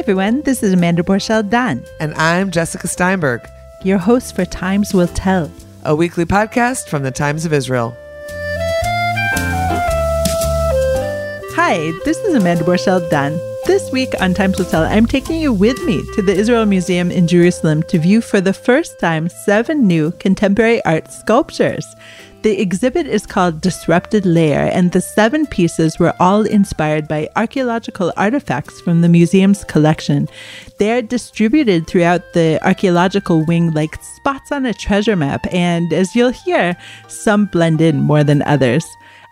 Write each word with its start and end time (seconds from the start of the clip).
everyone. 0.00 0.40
This 0.40 0.62
is 0.62 0.72
Amanda 0.72 1.02
Borschel 1.02 1.46
Dan, 1.50 1.84
And 2.00 2.14
I'm 2.14 2.50
Jessica 2.50 2.88
Steinberg, 2.88 3.46
your 3.84 3.98
host 3.98 4.34
for 4.34 4.46
Times 4.46 4.94
Will 4.94 5.08
Tell. 5.08 5.50
a 5.84 5.94
weekly 5.94 6.24
podcast 6.24 6.88
from 6.88 7.02
the 7.02 7.10
Times 7.10 7.44
of 7.44 7.52
Israel. 7.52 7.94
Hi, 11.54 11.92
this 12.06 12.16
is 12.16 12.34
Amanda 12.34 12.64
Borschel 12.64 13.10
Dan. 13.10 13.38
This 13.66 13.92
week 13.92 14.14
on 14.22 14.32
Times 14.32 14.56
Will 14.56 14.64
Tell, 14.64 14.84
I'm 14.84 15.04
taking 15.04 15.38
you 15.38 15.52
with 15.52 15.78
me 15.84 16.02
to 16.14 16.22
the 16.22 16.32
Israel 16.32 16.64
Museum 16.64 17.10
in 17.10 17.28
Jerusalem 17.28 17.82
to 17.84 17.98
view 17.98 18.22
for 18.22 18.40
the 18.40 18.54
first 18.54 18.98
time 19.00 19.28
seven 19.28 19.86
new 19.86 20.12
contemporary 20.12 20.82
art 20.86 21.12
sculptures. 21.12 21.84
The 22.42 22.58
exhibit 22.58 23.06
is 23.06 23.26
called 23.26 23.60
Disrupted 23.60 24.24
Layer, 24.24 24.70
and 24.72 24.90
the 24.90 25.02
seven 25.02 25.46
pieces 25.46 25.98
were 25.98 26.14
all 26.18 26.44
inspired 26.46 27.06
by 27.06 27.28
archaeological 27.36 28.14
artifacts 28.16 28.80
from 28.80 29.02
the 29.02 29.10
museum's 29.10 29.62
collection. 29.62 30.26
They 30.78 30.90
are 30.92 31.02
distributed 31.02 31.86
throughout 31.86 32.32
the 32.32 32.58
archaeological 32.66 33.44
wing 33.44 33.72
like 33.72 34.02
spots 34.02 34.52
on 34.52 34.64
a 34.64 34.72
treasure 34.72 35.16
map, 35.16 35.46
and 35.52 35.92
as 35.92 36.16
you'll 36.16 36.30
hear, 36.30 36.78
some 37.08 37.44
blend 37.44 37.82
in 37.82 38.00
more 38.00 38.24
than 38.24 38.40
others. 38.44 38.86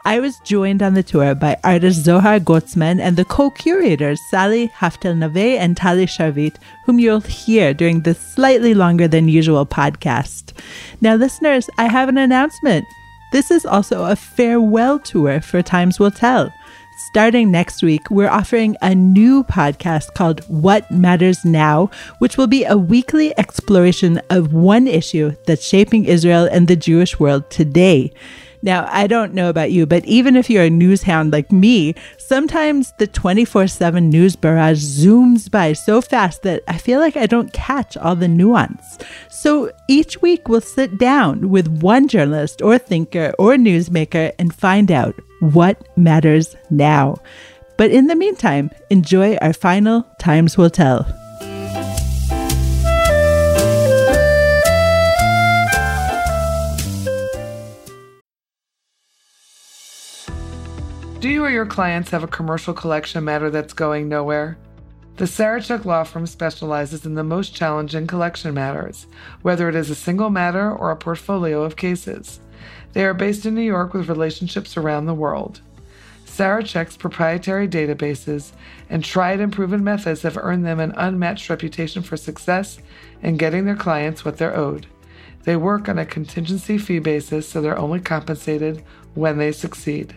I 0.04 0.20
was 0.20 0.38
joined 0.40 0.82
on 0.82 0.92
the 0.92 1.02
tour 1.02 1.34
by 1.34 1.56
artist 1.64 2.04
Zohar 2.04 2.38
Gotesman 2.38 3.00
and 3.00 3.16
the 3.16 3.24
co-curators 3.24 4.20
Sally 4.30 4.68
Haftel-Naveh 4.68 5.56
and 5.56 5.78
Tali 5.78 6.04
Sharvit, 6.04 6.56
whom 6.84 6.98
you'll 6.98 7.20
hear 7.20 7.72
during 7.72 8.02
this 8.02 8.18
slightly 8.18 8.74
longer 8.74 9.08
than 9.08 9.28
usual 9.28 9.64
podcast. 9.64 10.52
Now, 11.00 11.14
listeners, 11.14 11.70
I 11.78 11.88
have 11.88 12.10
an 12.10 12.18
announcement. 12.18 12.84
This 13.30 13.50
is 13.50 13.66
also 13.66 14.04
a 14.04 14.16
farewell 14.16 14.98
tour 14.98 15.42
for 15.42 15.60
Times 15.60 15.98
Will 15.98 16.10
Tell. 16.10 16.50
Starting 16.96 17.50
next 17.50 17.82
week, 17.82 18.10
we're 18.10 18.30
offering 18.30 18.74
a 18.80 18.94
new 18.94 19.44
podcast 19.44 20.14
called 20.14 20.40
What 20.48 20.90
Matters 20.90 21.44
Now, 21.44 21.90
which 22.20 22.38
will 22.38 22.46
be 22.46 22.64
a 22.64 22.78
weekly 22.78 23.38
exploration 23.38 24.18
of 24.30 24.54
one 24.54 24.86
issue 24.86 25.36
that's 25.46 25.66
shaping 25.66 26.06
Israel 26.06 26.48
and 26.50 26.68
the 26.68 26.74
Jewish 26.74 27.20
world 27.20 27.50
today. 27.50 28.12
Now, 28.62 28.88
I 28.90 29.06
don't 29.06 29.34
know 29.34 29.48
about 29.48 29.70
you, 29.70 29.86
but 29.86 30.04
even 30.04 30.36
if 30.36 30.50
you're 30.50 30.64
a 30.64 30.70
news 30.70 31.02
hound 31.02 31.32
like 31.32 31.52
me, 31.52 31.94
sometimes 32.18 32.92
the 32.98 33.06
24 33.06 33.68
7 33.68 34.08
news 34.10 34.36
barrage 34.36 34.82
zooms 34.82 35.50
by 35.50 35.72
so 35.72 36.00
fast 36.00 36.42
that 36.42 36.62
I 36.66 36.78
feel 36.78 37.00
like 37.00 37.16
I 37.16 37.26
don't 37.26 37.52
catch 37.52 37.96
all 37.96 38.16
the 38.16 38.28
nuance. 38.28 38.98
So 39.30 39.70
each 39.88 40.20
week 40.20 40.48
we'll 40.48 40.60
sit 40.60 40.98
down 40.98 41.50
with 41.50 41.68
one 41.68 42.08
journalist 42.08 42.60
or 42.62 42.78
thinker 42.78 43.32
or 43.38 43.54
newsmaker 43.54 44.32
and 44.38 44.54
find 44.54 44.90
out 44.90 45.14
what 45.40 45.96
matters 45.96 46.56
now. 46.70 47.18
But 47.76 47.92
in 47.92 48.08
the 48.08 48.16
meantime, 48.16 48.70
enjoy 48.90 49.36
our 49.36 49.52
final 49.52 50.02
Times 50.18 50.58
Will 50.58 50.70
Tell. 50.70 51.06
Do 61.20 61.28
you 61.28 61.44
or 61.44 61.50
your 61.50 61.66
clients 61.66 62.10
have 62.10 62.22
a 62.22 62.28
commercial 62.28 62.72
collection 62.72 63.24
matter 63.24 63.50
that's 63.50 63.72
going 63.72 64.08
nowhere? 64.08 64.56
The 65.16 65.24
Sarachek 65.24 65.84
Law 65.84 66.04
Firm 66.04 66.26
specializes 66.26 67.04
in 67.04 67.16
the 67.16 67.24
most 67.24 67.56
challenging 67.56 68.06
collection 68.06 68.54
matters, 68.54 69.08
whether 69.42 69.68
it 69.68 69.74
is 69.74 69.90
a 69.90 69.96
single 69.96 70.30
matter 70.30 70.70
or 70.70 70.92
a 70.92 70.96
portfolio 70.96 71.64
of 71.64 71.74
cases. 71.74 72.38
They 72.92 73.04
are 73.04 73.14
based 73.14 73.46
in 73.46 73.56
New 73.56 73.62
York 73.62 73.94
with 73.94 74.08
relationships 74.08 74.76
around 74.76 75.06
the 75.06 75.14
world. 75.14 75.60
Sarachek's 76.24 76.96
proprietary 76.96 77.66
databases 77.66 78.52
and 78.88 79.02
tried 79.02 79.40
and 79.40 79.52
proven 79.52 79.82
methods 79.82 80.22
have 80.22 80.36
earned 80.36 80.64
them 80.64 80.78
an 80.78 80.94
unmatched 80.96 81.50
reputation 81.50 82.00
for 82.00 82.16
success 82.16 82.78
in 83.24 83.36
getting 83.36 83.64
their 83.64 83.74
clients 83.74 84.24
what 84.24 84.36
they're 84.36 84.56
owed. 84.56 84.86
They 85.42 85.56
work 85.56 85.88
on 85.88 85.98
a 85.98 86.06
contingency 86.06 86.78
fee 86.78 87.00
basis, 87.00 87.48
so 87.48 87.60
they're 87.60 87.76
only 87.76 87.98
compensated 87.98 88.84
when 89.14 89.38
they 89.38 89.50
succeed. 89.50 90.16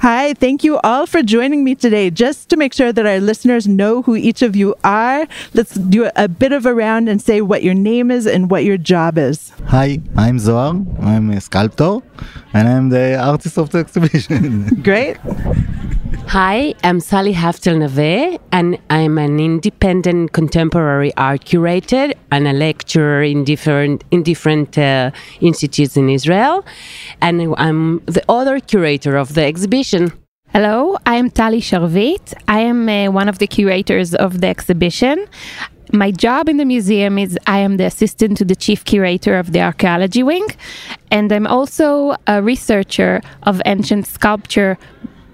Hi, 0.00 0.32
thank 0.32 0.64
you 0.64 0.78
all 0.78 1.04
for 1.04 1.22
joining 1.22 1.62
me 1.62 1.74
today. 1.74 2.08
Just 2.08 2.48
to 2.48 2.56
make 2.56 2.72
sure 2.72 2.90
that 2.90 3.04
our 3.04 3.20
listeners 3.20 3.68
know 3.68 4.00
who 4.00 4.16
each 4.16 4.40
of 4.40 4.56
you 4.56 4.74
are, 4.82 5.26
let's 5.52 5.74
do 5.74 6.10
a 6.16 6.26
bit 6.26 6.52
of 6.52 6.64
a 6.64 6.72
round 6.72 7.06
and 7.06 7.20
say 7.20 7.42
what 7.42 7.62
your 7.62 7.74
name 7.74 8.10
is 8.10 8.26
and 8.26 8.50
what 8.50 8.64
your 8.64 8.78
job 8.78 9.18
is. 9.18 9.52
Hi, 9.66 10.00
I'm 10.16 10.38
Zohar. 10.38 10.74
I'm 11.02 11.28
a 11.28 11.38
sculptor 11.38 11.98
and 12.54 12.66
I'm 12.66 12.88
the 12.88 13.18
artist 13.18 13.58
of 13.58 13.68
the 13.72 13.80
exhibition. 13.80 14.80
Great. 14.82 15.18
Hi, 16.28 16.74
I'm 16.84 17.00
Sally 17.00 17.34
Haftel-Naveh, 17.34 18.38
and 18.52 18.78
I'm 18.88 19.18
an 19.18 19.40
independent 19.40 20.32
contemporary 20.32 21.12
art 21.16 21.44
curator 21.44 22.12
and 22.30 22.46
a 22.46 22.52
lecturer 22.52 23.22
in 23.22 23.44
different 23.44 24.04
in 24.10 24.22
different 24.22 24.78
uh, 24.78 25.10
institutes 25.40 25.96
in 25.96 26.08
Israel, 26.08 26.64
and 27.20 27.54
I'm 27.58 28.00
the 28.06 28.22
other 28.28 28.60
curator 28.60 29.16
of 29.16 29.34
the 29.34 29.42
exhibition. 29.44 30.12
Hello, 30.48 30.96
I 31.06 31.16
am 31.16 31.30
Tali 31.30 31.60
Sharvit. 31.60 32.34
I 32.48 32.60
am 32.60 32.88
uh, 32.88 33.10
one 33.10 33.28
of 33.28 33.38
the 33.38 33.46
curators 33.46 34.14
of 34.14 34.40
the 34.40 34.48
exhibition. 34.48 35.26
My 35.92 36.12
job 36.12 36.48
in 36.48 36.56
the 36.56 36.64
museum 36.64 37.18
is 37.18 37.36
I 37.48 37.58
am 37.58 37.76
the 37.76 37.84
assistant 37.84 38.36
to 38.38 38.44
the 38.44 38.54
chief 38.54 38.84
curator 38.84 39.36
of 39.36 39.50
the 39.52 39.60
archaeology 39.60 40.22
wing, 40.22 40.46
and 41.10 41.32
I'm 41.32 41.48
also 41.48 42.14
a 42.28 42.40
researcher 42.40 43.20
of 43.42 43.60
ancient 43.66 44.06
sculpture, 44.06 44.78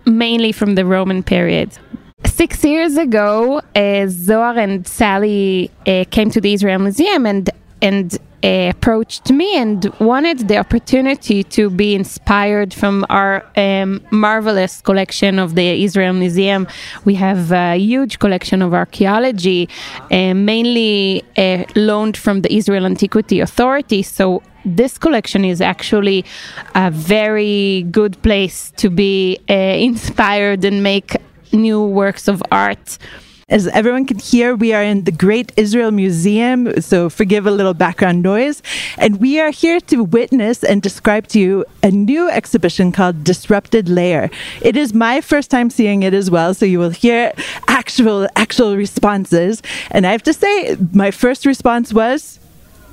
mainly 0.06 0.52
from 0.52 0.74
the 0.74 0.84
Roman 0.84 1.22
period. 1.22 1.76
Six 2.24 2.64
years 2.64 2.96
ago, 2.96 3.60
uh, 3.74 4.06
Zohar 4.08 4.58
and 4.58 4.86
Sally 4.86 5.70
uh, 5.86 6.04
came 6.10 6.30
to 6.30 6.40
the 6.40 6.54
Israel 6.54 6.78
Museum 6.78 7.26
and 7.26 7.50
and 7.82 8.18
uh, 8.42 8.70
approached 8.70 9.30
me 9.30 9.56
and 9.56 9.92
wanted 9.98 10.48
the 10.48 10.56
opportunity 10.56 11.42
to 11.42 11.68
be 11.68 11.94
inspired 11.94 12.72
from 12.72 13.04
our 13.10 13.44
um, 13.56 14.00
marvelous 14.10 14.80
collection 14.80 15.38
of 15.38 15.54
the 15.54 15.82
Israel 15.84 16.12
Museum. 16.12 16.66
We 17.04 17.14
have 17.16 17.52
a 17.52 17.76
huge 17.76 18.18
collection 18.18 18.62
of 18.62 18.72
archaeology, 18.72 19.68
uh, 20.10 20.34
mainly 20.34 21.24
uh, 21.36 21.64
loaned 21.74 22.16
from 22.16 22.42
the 22.42 22.54
Israel 22.54 22.86
Antiquity 22.86 23.40
Authority. 23.40 24.02
So 24.02 24.42
this 24.66 24.98
collection 24.98 25.44
is 25.44 25.60
actually 25.60 26.24
a 26.74 26.90
very 26.90 27.86
good 27.90 28.20
place 28.22 28.72
to 28.76 28.90
be 28.90 29.38
uh, 29.48 29.54
inspired 29.54 30.64
and 30.64 30.82
make 30.82 31.16
new 31.52 31.82
works 31.82 32.26
of 32.28 32.42
art. 32.50 32.98
As 33.48 33.68
everyone 33.68 34.06
can 34.06 34.18
hear, 34.18 34.56
we 34.56 34.72
are 34.72 34.82
in 34.82 35.04
the 35.04 35.12
Great 35.12 35.52
Israel 35.56 35.92
Museum, 35.92 36.80
so 36.80 37.08
forgive 37.08 37.46
a 37.46 37.52
little 37.52 37.74
background 37.74 38.20
noise. 38.20 38.60
And 38.98 39.20
we 39.20 39.38
are 39.38 39.52
here 39.52 39.78
to 39.82 40.02
witness 40.02 40.64
and 40.64 40.82
describe 40.82 41.28
to 41.28 41.38
you 41.38 41.64
a 41.80 41.92
new 41.92 42.28
exhibition 42.28 42.90
called 42.90 43.22
Disrupted 43.22 43.88
Layer. 43.88 44.30
It 44.62 44.76
is 44.76 44.92
my 44.92 45.20
first 45.20 45.48
time 45.48 45.70
seeing 45.70 46.02
it 46.02 46.12
as 46.12 46.28
well, 46.28 46.54
so 46.54 46.66
you 46.66 46.80
will 46.80 46.90
hear 46.90 47.32
actual 47.68 48.26
actual 48.34 48.76
responses. 48.76 49.62
And 49.92 50.08
I 50.08 50.10
have 50.10 50.24
to 50.24 50.32
say, 50.32 50.76
my 50.92 51.12
first 51.12 51.46
response 51.46 51.92
was 51.92 52.40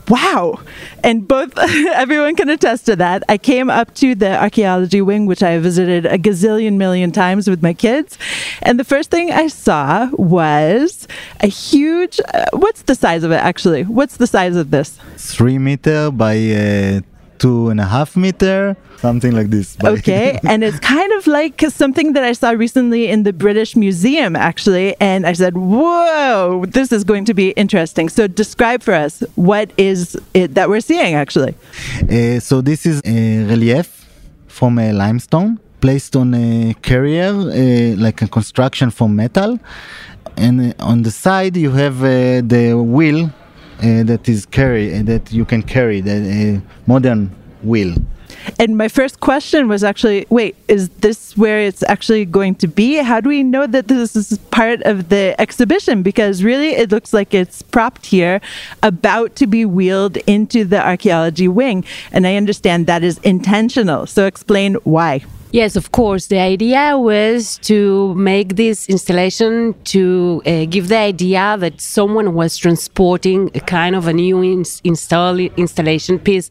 wow. 0.09 0.59
And 1.03 1.27
both 1.27 1.57
everyone 1.57 2.35
can 2.35 2.49
attest 2.49 2.85
to 2.87 2.95
that. 2.97 3.23
I 3.29 3.37
came 3.37 3.69
up 3.69 3.93
to 3.95 4.15
the 4.15 4.37
archaeology 4.37 5.01
wing 5.01 5.25
which 5.25 5.43
i 5.43 5.57
visited 5.59 6.05
a 6.05 6.17
gazillion 6.17 6.77
million 6.77 7.11
times 7.11 7.49
with 7.49 7.61
my 7.61 7.73
kids. 7.73 8.17
And 8.61 8.79
the 8.79 8.83
first 8.83 9.09
thing 9.09 9.31
i 9.31 9.47
saw 9.47 10.09
was 10.13 11.07
a 11.41 11.47
huge 11.47 12.19
uh, 12.33 12.45
what's 12.53 12.83
the 12.83 12.95
size 12.95 13.23
of 13.23 13.31
it 13.31 13.41
actually? 13.41 13.83
What's 13.83 14.17
the 14.17 14.27
size 14.27 14.55
of 14.55 14.71
this? 14.71 14.97
Three 15.17 15.57
meter 15.57 16.11
by 16.11 16.35
uh, 16.35 17.01
two 17.43 17.69
and 17.71 17.79
a 17.87 17.89
half 17.95 18.15
meter, 18.15 18.59
something 19.05 19.33
like 19.39 19.49
this. 19.55 19.67
Okay, 19.83 20.39
and 20.51 20.63
it's 20.67 20.79
kind 20.79 21.11
of 21.17 21.27
like 21.27 21.57
something 21.81 22.13
that 22.15 22.23
I 22.31 22.33
saw 22.41 22.49
recently 22.65 23.03
in 23.13 23.19
the 23.27 23.33
British 23.45 23.71
Museum, 23.85 24.31
actually. 24.51 24.89
And 25.09 25.19
I 25.31 25.33
said, 25.41 25.53
"Whoa, 25.73 26.65
this 26.77 26.89
is 26.97 27.03
going 27.11 27.25
to 27.31 27.33
be 27.33 27.47
interesting." 27.63 28.05
So, 28.17 28.21
describe 28.43 28.81
for 28.87 28.95
us 29.05 29.13
what 29.51 29.67
is 29.91 29.99
it 30.41 30.49
that 30.57 30.65
we're 30.71 30.85
seeing, 30.91 31.13
actually. 31.23 31.53
Uh, 32.09 32.39
so 32.49 32.55
this 32.69 32.81
is 32.91 32.97
a 33.17 33.19
relief 33.53 33.87
from 34.47 34.71
a 34.79 34.89
limestone 35.03 35.51
placed 35.83 36.15
on 36.15 36.33
a 36.33 36.73
carrier, 36.89 37.31
uh, 37.33 38.05
like 38.05 38.17
a 38.27 38.29
construction 38.37 38.87
from 38.97 39.09
metal. 39.23 39.59
And 40.45 40.55
uh, 40.61 40.91
on 40.91 40.97
the 41.07 41.11
side, 41.11 41.55
you 41.57 41.71
have 41.83 41.97
uh, 42.03 42.41
the 42.53 42.65
wheel 42.95 43.19
that 43.79 44.27
is 44.27 44.45
carry 44.45 44.97
uh, 44.97 45.03
that 45.03 45.31
you 45.31 45.45
can 45.45 45.61
carry, 45.61 46.01
the 46.01 46.61
modern 46.87 47.29
wheel. 47.63 47.95
And 48.59 48.77
my 48.77 48.87
first 48.87 49.19
question 49.19 49.67
was 49.67 49.83
actually 49.83 50.25
wait, 50.29 50.55
is 50.67 50.89
this 50.89 51.37
where 51.37 51.59
it's 51.59 51.83
actually 51.83 52.25
going 52.25 52.55
to 52.55 52.67
be? 52.67 52.95
How 52.95 53.21
do 53.21 53.29
we 53.29 53.43
know 53.43 53.67
that 53.67 53.87
this 53.87 54.15
is 54.15 54.37
part 54.51 54.81
of 54.83 55.09
the 55.09 55.35
exhibition? 55.39 56.03
Because 56.03 56.43
really, 56.43 56.69
it 56.69 56.91
looks 56.91 57.13
like 57.13 57.33
it's 57.33 57.61
propped 57.61 58.05
here, 58.05 58.41
about 58.81 59.35
to 59.37 59.47
be 59.47 59.65
wheeled 59.65 60.17
into 60.27 60.65
the 60.65 60.85
archaeology 60.85 61.47
wing. 61.47 61.85
And 62.11 62.27
I 62.27 62.35
understand 62.35 62.87
that 62.87 63.03
is 63.03 63.17
intentional. 63.19 64.05
So 64.07 64.25
explain 64.25 64.75
why. 64.83 65.23
Yes, 65.53 65.75
of 65.75 65.91
course. 65.91 66.25
The 66.25 66.39
idea 66.39 66.97
was 66.97 67.59
to 67.59 68.15
make 68.15 68.55
this 68.55 68.89
installation 68.89 69.75
to 69.83 70.41
uh, 70.47 70.65
give 70.65 70.87
the 70.87 70.97
idea 70.97 71.57
that 71.59 71.79
someone 71.79 72.33
was 72.33 72.57
transporting 72.57 73.51
a 73.53 73.59
kind 73.59 73.95
of 73.95 74.07
a 74.07 74.13
new 74.13 74.43
ins- 74.43 74.81
install 74.83 75.37
installation 75.37 76.17
piece 76.17 76.49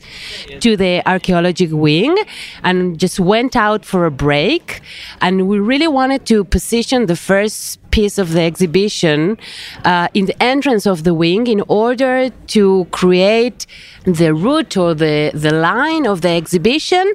to 0.61 0.77
the 0.77 1.03
archaeology 1.05 1.67
wing 1.67 2.17
and 2.63 3.01
just 3.01 3.19
went 3.19 3.57
out 3.57 3.85
for 3.85 4.07
a 4.07 4.11
break. 4.13 4.81
And 5.21 5.49
we 5.49 5.59
really 5.59 5.89
wanted 5.89 6.25
to 6.27 6.45
position 6.45 7.07
the 7.07 7.17
first 7.17 7.81
piece 7.91 8.19
of 8.19 8.31
the 8.35 8.43
exhibition 8.43 9.37
uh, 9.85 10.07
in 10.15 10.27
the 10.27 10.41
entrance 10.41 10.87
of 10.87 11.03
the 11.03 11.13
wing 11.13 11.49
in 11.49 11.61
order 11.67 12.31
to 12.47 12.87
create 12.93 13.67
the 14.05 14.33
route 14.33 14.77
or 14.77 14.95
the, 14.95 15.33
the 15.35 15.53
line 15.53 16.07
of 16.07 16.21
the 16.21 16.29
exhibition 16.29 17.13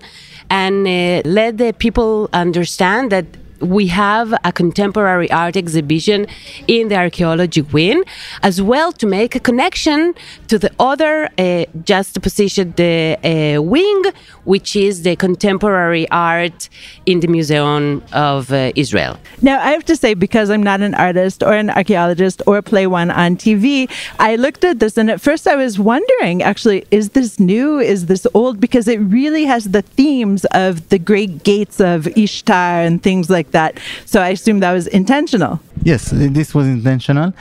and 0.49 0.87
uh, 0.87 1.21
let 1.25 1.57
the 1.57 1.73
people 1.73 2.29
understand 2.33 3.11
that 3.11 3.25
we 3.59 3.87
have 3.87 4.33
a 4.43 4.51
contemporary 4.51 5.29
art 5.31 5.55
exhibition 5.55 6.27
in 6.67 6.89
the 6.89 6.95
archaeology 6.95 7.61
wing, 7.61 8.03
as 8.43 8.61
well 8.61 8.91
to 8.93 9.05
make 9.05 9.35
a 9.35 9.39
connection 9.39 10.13
to 10.47 10.59
the 10.59 10.71
other 10.79 11.29
uh, 11.37 11.65
just 11.83 12.21
positioned 12.21 12.75
the 12.75 13.17
uh, 13.23 13.61
wing, 13.61 14.03
which 14.43 14.75
is 14.75 15.03
the 15.03 15.15
contemporary 15.15 16.09
art 16.09 16.69
in 17.05 17.19
the 17.19 17.27
Museum 17.27 18.03
of 18.13 18.51
uh, 18.51 18.71
Israel. 18.75 19.19
Now, 19.41 19.59
I 19.59 19.71
have 19.71 19.85
to 19.85 19.95
say, 19.95 20.13
because 20.13 20.49
I'm 20.49 20.63
not 20.63 20.81
an 20.81 20.95
artist 20.95 21.43
or 21.43 21.53
an 21.53 21.69
archaeologist 21.69 22.41
or 22.47 22.61
play 22.61 22.87
one 22.87 23.11
on 23.11 23.37
TV, 23.37 23.89
I 24.19 24.35
looked 24.35 24.63
at 24.63 24.79
this 24.79 24.97
and 24.97 25.09
at 25.09 25.21
first 25.21 25.47
I 25.47 25.55
was 25.55 25.79
wondering 25.79 26.41
actually, 26.43 26.85
is 26.91 27.09
this 27.09 27.39
new? 27.39 27.79
Is 27.79 28.05
this 28.05 28.25
old? 28.33 28.59
Because 28.59 28.87
it 28.87 28.97
really 28.97 29.45
has 29.45 29.65
the 29.65 29.81
themes 29.81 30.45
of 30.45 30.89
the 30.89 30.99
great 30.99 31.43
gates 31.43 31.79
of 31.79 32.07
Ishtar 32.17 32.81
and 32.81 33.01
things 33.01 33.29
like 33.29 33.46
like 33.47 33.51
that. 33.51 33.79
So 34.05 34.21
I 34.21 34.29
assume 34.29 34.59
that 34.59 34.73
was 34.73 34.87
intentional. 34.87 35.59
Yes, 35.83 36.11
this 36.11 36.53
was 36.53 36.67
intentional. 36.67 37.33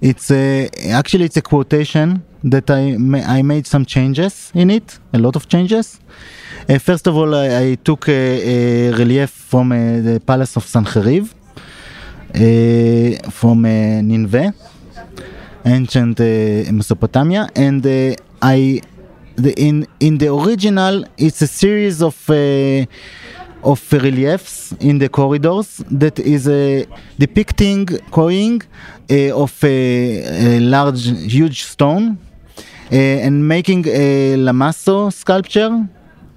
It's 0.00 0.30
a, 0.30 0.68
actually 0.90 1.24
it's 1.24 1.36
a 1.36 1.42
quotation 1.42 2.22
that 2.42 2.70
I 2.70 2.96
ma- 2.98 3.26
I 3.26 3.42
made 3.42 3.66
some 3.66 3.84
changes 3.86 4.52
in 4.54 4.70
it, 4.70 4.98
a 5.12 5.18
lot 5.18 5.36
of 5.36 5.48
changes. 5.48 6.00
Uh, 6.68 6.78
first 6.78 7.06
of 7.06 7.16
all, 7.16 7.34
I, 7.34 7.70
I 7.70 7.74
took 7.76 8.08
a, 8.08 8.12
a, 8.12 8.92
relief 8.92 9.30
from 9.30 9.72
uh, 9.72 9.76
the 10.00 10.20
Palace 10.20 10.56
of 10.56 10.64
Sancheriv, 10.64 11.32
uh, 12.34 13.30
from 13.30 13.64
uh, 13.64 14.02
Nineveh, 14.02 14.52
ancient 15.64 16.20
uh, 16.20 16.72
Mesopotamia, 16.72 17.48
and 17.54 17.86
uh, 17.86 18.14
I, 18.42 18.80
the, 19.36 19.52
in 19.56 19.86
in 20.00 20.18
the 20.18 20.32
original, 20.32 21.04
it's 21.16 21.40
a 21.42 21.46
series 21.46 22.02
of 22.02 22.14
of 23.64 23.92
reliefs 23.92 24.72
in 24.80 24.98
the 24.98 25.08
corridors 25.08 25.82
that 25.90 26.18
is 26.18 26.46
uh, 26.46 26.84
depicting 27.18 27.86
coin 28.10 28.60
uh, 29.10 29.42
of 29.42 29.52
a, 29.64 30.56
a, 30.56 30.60
large, 30.60 31.06
huge 31.32 31.64
stone 31.64 32.18
uh, 32.92 32.94
and 32.94 33.48
making 33.48 33.86
a 33.88 34.36
lamassu 34.36 35.12
sculpture 35.12 35.86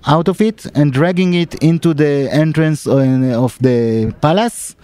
out 0.05 0.27
of 0.27 0.39
it 0.41 0.65
and 0.75 0.93
dragging 0.93 1.33
it 1.33 1.55
into 1.55 1.93
the 1.93 2.29
entrance 2.31 2.87
of 2.87 3.57
the 3.59 4.13
palace 4.21 4.75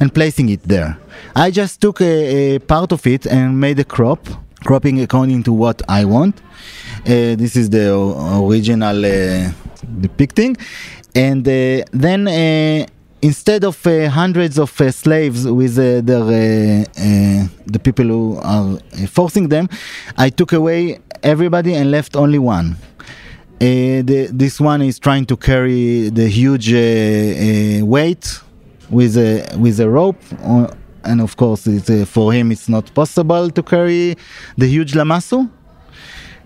and 0.00 0.14
placing 0.14 0.48
it 0.48 0.62
there. 0.62 0.96
I 1.34 1.50
just 1.50 1.80
took 1.80 2.00
a, 2.00 2.54
a 2.54 2.58
part 2.60 2.92
of 2.92 3.06
it 3.06 3.26
and 3.26 3.58
made 3.60 3.78
a 3.80 3.84
crop, 3.84 4.28
cropping 4.64 5.00
according 5.00 5.42
to 5.44 5.52
what 5.52 5.82
I 5.88 6.04
want. 6.04 6.40
Uh, 7.00 7.34
this 7.34 7.56
is 7.56 7.70
the 7.70 7.92
original 8.40 9.04
uh, 9.04 9.50
depicting 10.00 10.56
and 11.14 11.46
uh, 11.46 11.84
then 11.92 12.28
uh, 12.28 12.86
instead 13.22 13.64
of 13.64 13.84
uh, 13.86 14.08
hundreds 14.08 14.58
of 14.58 14.80
uh, 14.80 14.90
slaves 14.90 15.46
with 15.46 15.78
uh, 15.78 16.00
their 16.00 16.22
uh, 16.22 17.48
the 17.66 17.80
people 17.82 18.06
who 18.06 18.38
are 18.42 18.78
forcing 19.08 19.48
them, 19.48 19.68
I 20.16 20.30
took 20.30 20.52
away 20.52 21.00
everybody 21.22 21.74
and 21.74 21.90
left 21.90 22.16
only 22.16 22.38
one. 22.38 22.76
The, 23.58 24.28
this 24.32 24.60
one 24.60 24.82
is 24.82 25.00
trying 25.00 25.26
to 25.26 25.36
carry 25.36 26.10
the 26.10 26.28
huge 26.28 26.72
weight 26.72 28.40
with 28.88 29.16
a 29.16 29.56
with 29.58 29.80
a 29.80 29.88
rope. 29.88 30.22
and 31.04 31.20
of 31.20 31.36
course, 31.36 31.66
for 32.06 32.32
him, 32.32 32.52
it's 32.52 32.68
not 32.68 32.94
possible 32.94 33.50
to 33.50 33.62
carry 33.62 34.16
the 34.56 34.66
huge 34.66 34.92
lamassu. 34.92 35.50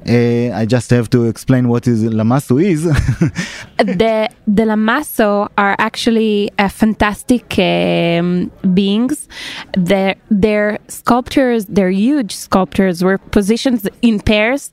Uh, 0.08 0.50
I 0.52 0.66
just 0.66 0.90
have 0.90 1.08
to 1.10 1.26
explain 1.26 1.68
what 1.68 1.86
is 1.86 2.02
Lamassu 2.02 2.62
is. 2.62 2.84
the 3.76 4.28
the 4.46 4.62
Lamassu 4.64 5.48
are 5.56 5.76
actually 5.78 6.50
uh, 6.58 6.68
fantastic 6.68 7.56
um, 7.58 8.50
beings. 8.74 9.28
Their 9.76 10.16
their 10.28 10.78
sculptures, 10.88 11.66
their 11.66 11.90
huge 11.90 12.34
sculptures, 12.34 13.04
were 13.04 13.18
positioned 13.18 13.88
in 14.02 14.18
pairs 14.18 14.72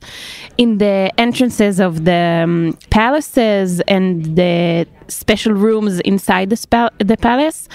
in 0.58 0.78
the 0.78 1.12
entrances 1.16 1.78
of 1.78 2.04
the 2.04 2.42
um, 2.44 2.78
palaces 2.90 3.80
and 3.82 4.36
the 4.36 4.86
special 5.06 5.52
rooms 5.52 6.00
inside 6.00 6.50
the, 6.50 6.90
the 6.98 7.16
palace, 7.16 7.68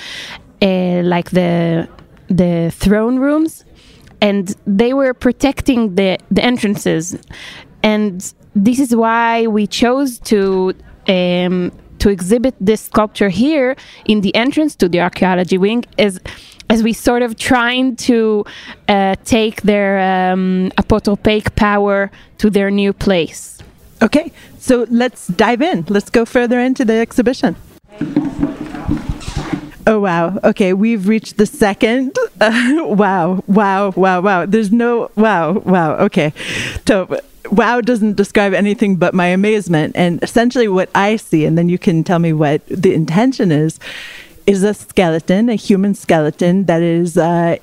uh, 0.61 1.01
like 1.03 1.31
the 1.31 1.87
the 2.27 2.71
throne 2.75 3.19
rooms 3.19 3.63
and 4.21 4.55
they 4.65 4.93
were 4.93 5.13
protecting 5.13 5.95
the, 5.95 6.17
the 6.31 6.43
entrances. 6.43 7.17
And 7.83 8.33
this 8.55 8.79
is 8.79 8.95
why 8.95 9.47
we 9.47 9.67
chose 9.67 10.19
to 10.19 10.73
um, 11.07 11.71
to 11.99 12.09
exhibit 12.09 12.55
this 12.59 12.81
sculpture 12.81 13.29
here 13.29 13.75
in 14.05 14.21
the 14.21 14.33
entrance 14.35 14.75
to 14.75 14.89
the 14.89 15.01
archaeology 15.01 15.57
wing 15.57 15.85
as 15.97 16.19
as 16.69 16.81
we 16.81 16.93
sort 16.93 17.21
of 17.21 17.37
trying 17.37 17.95
to 17.95 18.43
uh, 18.87 19.15
take 19.23 19.61
their 19.61 20.31
um, 20.31 20.71
apotropaic 20.77 21.55
power 21.55 22.09
to 22.39 22.49
their 22.49 22.71
new 22.71 22.91
place. 22.91 23.59
Okay, 24.01 24.31
so 24.57 24.85
let's 24.89 25.27
dive 25.27 25.61
in. 25.61 25.85
Let's 25.89 26.09
go 26.09 26.25
further 26.25 26.59
into 26.59 26.83
the 26.83 26.93
exhibition. 26.93 27.55
Oh, 29.87 29.99
wow. 29.99 30.39
Okay, 30.43 30.73
we've 30.73 31.07
reached 31.07 31.37
the 31.37 31.45
second. 31.45 32.17
Uh, 32.41 32.51
wow, 32.85 33.43
wow, 33.47 33.91
wow, 33.91 34.21
wow. 34.21 34.45
There's 34.45 34.71
no, 34.71 35.11
wow, 35.15 35.51
wow. 35.51 35.95
Okay. 35.97 36.33
So, 36.87 37.19
wow 37.51 37.81
doesn't 37.81 38.15
describe 38.15 38.53
anything 38.53 38.95
but 38.95 39.13
my 39.13 39.27
amazement. 39.27 39.95
And 39.95 40.21
essentially, 40.23 40.67
what 40.67 40.89
I 40.95 41.17
see, 41.17 41.45
and 41.45 41.57
then 41.57 41.69
you 41.69 41.77
can 41.77 42.03
tell 42.03 42.19
me 42.19 42.33
what 42.33 42.65
the 42.67 42.93
intention 42.93 43.51
is, 43.51 43.79
is 44.47 44.63
a 44.63 44.73
skeleton, 44.73 45.49
a 45.49 45.55
human 45.55 45.95
skeleton 45.95 46.65
that 46.65 46.81
is. 46.81 47.17
Uh, 47.17 47.57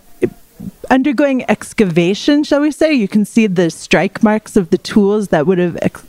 undergoing 0.90 1.44
excavation, 1.50 2.44
shall 2.44 2.60
we 2.60 2.70
say? 2.70 2.92
You 2.92 3.08
can 3.08 3.24
see 3.24 3.46
the 3.48 3.70
strike 3.70 4.22
marks 4.22 4.56
of 4.56 4.70
the 4.70 4.78
tools 4.78 5.28
that 5.28 5.46
would 5.46 5.58
have 5.58 5.76
ex- 5.82 6.04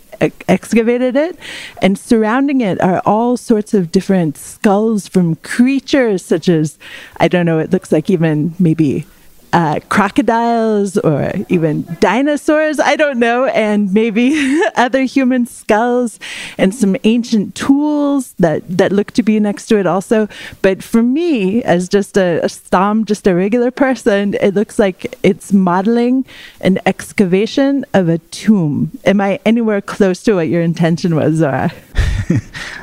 excavated 0.48 1.15
it, 1.15 1.38
and 1.82 1.98
surrounding 1.98 2.62
it 2.62 2.82
are 2.82 3.01
all 3.05 3.38
sorts 3.38 3.74
of 3.74 3.91
different 3.91 4.38
skulls 4.38 5.08
from 5.08 5.36
creatures, 5.38 6.24
such 6.24 6.50
as, 6.50 6.77
I 7.17 7.27
don't 7.27 7.46
know, 7.46 7.60
it 7.60 7.72
looks 7.72 7.91
like 7.91 8.10
even 8.10 8.55
maybe 8.60 9.05
uh, 9.53 9.79
crocodiles 9.89 10.98
or 10.98 11.31
even 11.48 11.86
dinosaurs, 12.00 12.79
I 12.79 12.95
don't 12.95 13.19
know, 13.19 13.45
and 13.45 13.93
maybe 13.93 14.62
other 14.75 15.03
human 15.03 15.45
skulls 15.45 16.19
and 16.57 16.74
some 16.74 16.98
ancient 17.03 17.53
tools 17.53 18.33
that, 18.39 18.63
that 18.67 18.91
look 18.91 19.12
to 19.12 19.24
be 19.24 19.39
next 19.39 19.67
to 19.67 19.77
it 19.77 19.86
also. 19.86 20.27
But 20.63 20.83
for 20.83 21.03
me, 21.03 21.63
as 21.63 21.88
just 21.88 22.17
a, 22.17 22.43
a 22.43 22.50
stom, 22.50 23.05
just 23.05 23.27
a 23.27 23.36
regular 23.36 23.69
person, 23.69 24.33
it 24.41 24.55
looks 24.55 24.79
like 24.79 25.15
it's 25.22 25.53
modeling 25.53 26.25
an 26.62 26.79
excavation 26.88 27.86
of 27.93 28.10
a 28.10 28.17
tomb. 28.17 28.91
Am 29.05 29.22
I 29.22 29.39
anywhere 29.45 29.81
close 29.81 30.24
to 30.24 30.33
what 30.33 30.48
your 30.48 30.63
intention 30.63 31.15
was, 31.15 31.36
Zohar? 31.36 31.72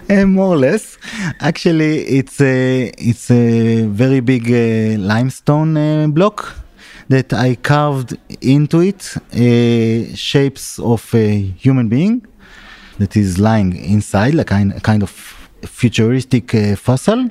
uh, 0.09 0.25
more 0.27 0.55
or 0.55 0.57
less. 0.57 0.99
Actually, 1.41 2.07
it's 2.07 2.41
a 2.41 2.93
it's 2.99 3.31
a 3.31 3.87
very 3.87 4.21
big 4.21 4.51
uh, 4.51 5.01
limestone 5.01 5.77
uh, 5.77 6.07
block 6.07 6.60
that 7.11 7.33
I 7.33 7.57
carved 7.57 8.17
into 8.41 8.81
it 8.81 9.17
uh, 9.35 10.15
shapes 10.15 10.79
of 10.79 11.13
a 11.13 11.41
human 11.65 11.89
being 11.89 12.25
that 12.99 13.17
is 13.17 13.37
lying 13.39 13.75
inside, 13.77 14.35
like 14.35 14.53
a 14.53 14.81
kind 14.81 15.03
of 15.03 15.11
futuristic 15.65 16.55
uh, 16.55 16.77
fossil. 16.77 17.29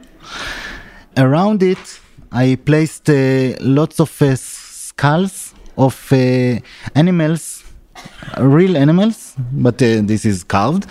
Around 1.15 1.63
it, 1.63 2.01
I 2.29 2.57
placed 2.57 3.09
uh, 3.09 3.55
lots 3.61 4.01
of 4.01 4.21
uh, 4.21 4.35
skulls 4.35 5.53
of 5.77 5.95
uh, 6.11 6.59
animals, 6.93 7.58
real 8.37 8.77
animals, 8.77 9.35
but 9.51 9.81
uh, 9.81 10.01
this 10.01 10.25
is 10.25 10.43
carved, 10.43 10.85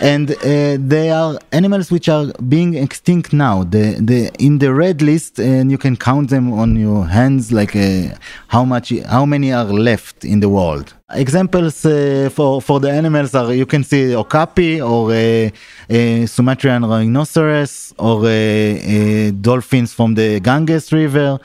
and 0.00 0.30
uh, 0.30 0.76
they 0.78 1.10
are 1.10 1.38
animals 1.52 1.90
which 1.90 2.08
are 2.08 2.26
being 2.48 2.74
extinct 2.74 3.32
now. 3.32 3.64
The 3.64 3.96
the 4.00 4.30
in 4.38 4.58
the 4.58 4.72
red 4.72 5.02
list, 5.02 5.38
and 5.38 5.70
you 5.70 5.78
can 5.78 5.96
count 5.96 6.30
them 6.30 6.52
on 6.52 6.76
your 6.76 7.06
hands, 7.06 7.52
like 7.52 7.76
uh, 7.76 8.14
how 8.48 8.64
much, 8.64 8.92
how 9.06 9.24
many 9.26 9.52
are 9.52 9.64
left 9.64 10.24
in 10.24 10.40
the 10.40 10.48
world. 10.48 10.94
Examples 11.10 11.84
uh, 11.86 12.28
for 12.32 12.60
for 12.60 12.80
the 12.80 12.90
animals 12.90 13.34
are 13.34 13.52
you 13.52 13.66
can 13.66 13.84
see 13.84 14.14
okapi 14.14 14.80
or 14.80 15.10
uh, 15.10 15.50
uh, 15.90 16.26
Sumatran 16.26 16.84
rhinoceros 16.84 17.94
or 17.98 18.26
uh, 18.26 19.30
dolphins 19.40 19.94
from 19.94 20.14
the 20.14 20.40
Ganges 20.40 20.92
River. 20.92 21.38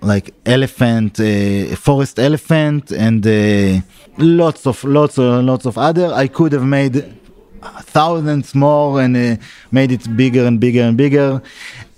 Like 0.00 0.32
elephant, 0.46 1.18
uh, 1.20 1.74
forest 1.76 2.18
elephant, 2.18 2.92
and 2.92 3.26
uh, 3.26 3.80
lots 4.16 4.66
of 4.66 4.84
lots 4.84 5.18
of 5.18 5.44
lots 5.44 5.66
of 5.66 5.76
other. 5.76 6.12
I 6.12 6.28
could 6.28 6.52
have 6.52 6.64
made 6.64 7.18
thousands 7.80 8.54
more 8.54 9.00
and 9.00 9.16
uh, 9.16 9.36
made 9.72 9.90
it 9.92 10.16
bigger 10.16 10.46
and 10.46 10.60
bigger 10.60 10.82
and 10.82 10.96
bigger. 10.96 11.42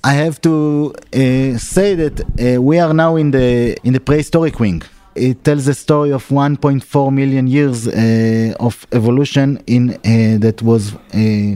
I 0.03 0.15
have 0.15 0.41
to 0.43 0.95
uh, 1.13 1.59
say 1.59 1.95
that 1.95 2.21
uh, 2.23 2.63
we 2.63 2.79
are 2.79 2.95
now 2.95 3.17
in 3.17 3.33
the 3.33 3.77
in 3.85 3.93
the 3.93 4.01
prehistoric 4.01 4.59
wing. 4.59 4.83
It 5.15 5.45
tells 5.45 5.67
the 5.67 5.75
story 5.75 6.13
of 6.13 6.27
1.4 6.29 7.13
million 7.13 7.47
years 7.49 7.89
uh, 7.89 8.55
of 8.61 8.87
evolution 8.93 9.63
in 9.67 9.99
that 10.41 10.63
was 10.63 10.95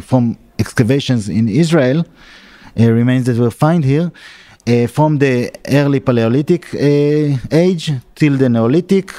from 0.04 0.36
excavations 0.58 1.28
in 1.28 1.48
Israel, 1.48 2.04
remains 2.76 3.26
that 3.26 3.38
were 3.38 3.52
found 3.52 3.84
here 3.84 4.10
uh, 4.66 4.86
from 4.86 5.18
the 5.18 5.50
early 5.68 6.00
Paleolithic 6.00 6.74
uh, 6.74 7.36
age 7.50 7.92
till 8.14 8.36
the 8.36 8.48
Neolithic, 8.48 9.12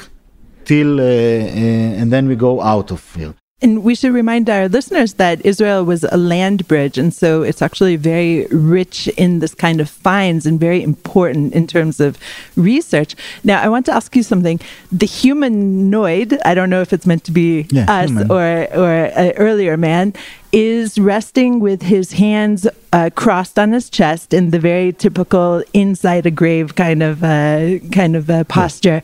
till 0.64 1.00
uh, 1.00 1.04
uh, 1.04 2.00
and 2.00 2.12
then 2.12 2.28
we 2.28 2.36
go 2.36 2.60
out 2.60 2.90
of 2.90 3.14
here. 3.14 3.34
And 3.62 3.82
we 3.82 3.94
should 3.94 4.12
remind 4.12 4.50
our 4.50 4.68
listeners 4.68 5.14
that 5.14 5.44
Israel 5.46 5.82
was 5.82 6.04
a 6.04 6.18
land 6.18 6.68
bridge, 6.68 6.98
and 6.98 7.14
so 7.14 7.42
it's 7.42 7.62
actually 7.62 7.96
very 7.96 8.46
rich 8.48 9.08
in 9.16 9.38
this 9.38 9.54
kind 9.54 9.80
of 9.80 9.88
finds 9.88 10.44
and 10.44 10.60
very 10.60 10.82
important 10.82 11.54
in 11.54 11.66
terms 11.66 11.98
of 11.98 12.18
research. 12.54 13.16
Now, 13.44 13.62
I 13.62 13.70
want 13.70 13.86
to 13.86 13.92
ask 13.94 14.14
you 14.14 14.22
something. 14.22 14.60
The 14.92 15.06
humanoid, 15.06 16.38
I 16.44 16.54
don't 16.54 16.68
know 16.68 16.82
if 16.82 16.92
it's 16.92 17.06
meant 17.06 17.24
to 17.24 17.32
be 17.32 17.66
Yeah, 17.70 17.90
us 17.90 18.10
human. 18.10 18.30
or 18.30 18.44
or 18.76 18.92
an 18.92 19.32
earlier 19.38 19.78
man, 19.78 20.12
is 20.52 20.98
resting 20.98 21.58
with 21.58 21.80
his 21.80 22.12
hands 22.12 22.68
uh, 22.92 23.08
crossed 23.14 23.58
on 23.58 23.72
his 23.72 23.88
chest 23.88 24.34
in 24.34 24.50
the 24.50 24.58
very 24.58 24.92
typical 24.92 25.62
inside 25.72 26.26
a 26.26 26.30
grave 26.30 26.74
kind 26.74 27.02
of 27.02 27.24
uh, 27.24 27.78
kind 27.90 28.16
of 28.16 28.28
uh, 28.28 28.44
posture. 28.44 29.00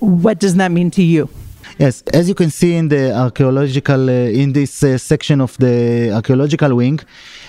What 0.00 0.38
does 0.38 0.56
that 0.56 0.72
mean 0.72 0.90
to 0.90 1.02
you? 1.02 1.30
Yes, 1.78 2.02
as 2.12 2.28
you 2.28 2.34
can 2.34 2.50
see 2.50 2.74
in 2.74 2.88
the 2.88 3.14
archaeological, 3.14 4.10
uh, 4.10 4.12
in 4.12 4.52
this 4.52 4.82
uh, 4.82 4.98
section 4.98 5.40
of 5.40 5.56
the 5.58 6.10
archaeological 6.12 6.74
wing, 6.74 6.98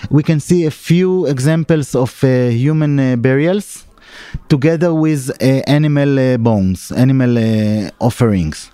we 0.08 0.22
can 0.22 0.38
see 0.38 0.66
a 0.66 0.70
few 0.70 1.26
examples 1.26 1.96
of 1.96 2.22
uh, 2.22 2.48
human 2.48 3.00
uh, 3.00 3.16
burials 3.16 3.86
together 4.48 4.94
with 4.94 5.30
uh, 5.30 5.44
animal 5.66 6.16
uh, 6.16 6.36
bones, 6.36 6.92
animal 6.92 7.90
offerings. 7.98 8.70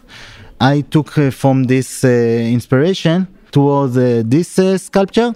I 0.60 0.82
took 0.82 1.12
from 1.32 1.64
this 1.64 2.04
inspiration 2.04 3.26
towards 3.50 3.94
this 3.94 4.58
sculpture 4.82 5.32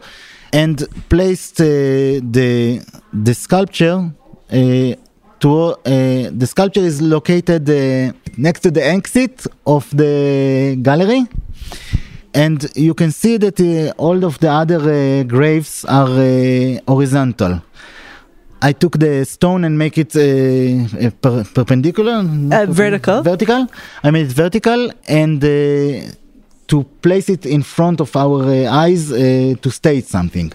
and 0.53 0.87
placed 1.09 1.57
the 1.57 2.83
the 3.13 3.35
sculpture 3.35 4.13
uh, 5.45 5.73
to 5.85 6.31
uh, 6.31 6.31
the 6.39 6.47
sculpture 6.47 6.87
is 6.87 7.01
located 7.01 7.69
uh, 7.69 8.13
next 8.37 8.61
to 8.61 8.71
the 8.71 8.85
exit 8.85 9.47
of 9.67 9.89
the 9.97 10.77
gallery 10.83 11.27
and 12.35 12.67
you 12.77 12.95
can 12.95 13.11
see 13.11 13.37
that 13.39 13.61
uh, 13.61 13.93
all 13.99 14.25
of 14.25 14.39
the 14.39 14.49
other 14.49 14.81
uh, 14.81 15.23
graves 15.25 15.85
are 15.85 16.09
uh, 16.09 16.79
horizontal 16.87 17.61
I 18.63 18.73
took 18.75 18.99
the 18.99 19.25
stone 19.25 19.65
and 19.65 19.79
make 19.79 19.97
it 19.97 20.15
uh, 20.15 21.11
per- 21.23 21.45
perpendicular, 21.45 22.23
vertical. 22.67 23.23
Vertical. 23.23 23.67
I 24.05 24.11
made 24.11 24.27
it 24.27 24.33
vertical, 24.33 24.91
and 25.09 25.41
to 25.41 26.85
place 27.01 27.31
it 27.31 27.47
in 27.47 27.63
front 27.63 28.01
of 28.03 28.15
our 28.15 28.45
eyes 28.69 29.09
to 29.09 29.71
state 29.71 30.07
something. 30.07 30.53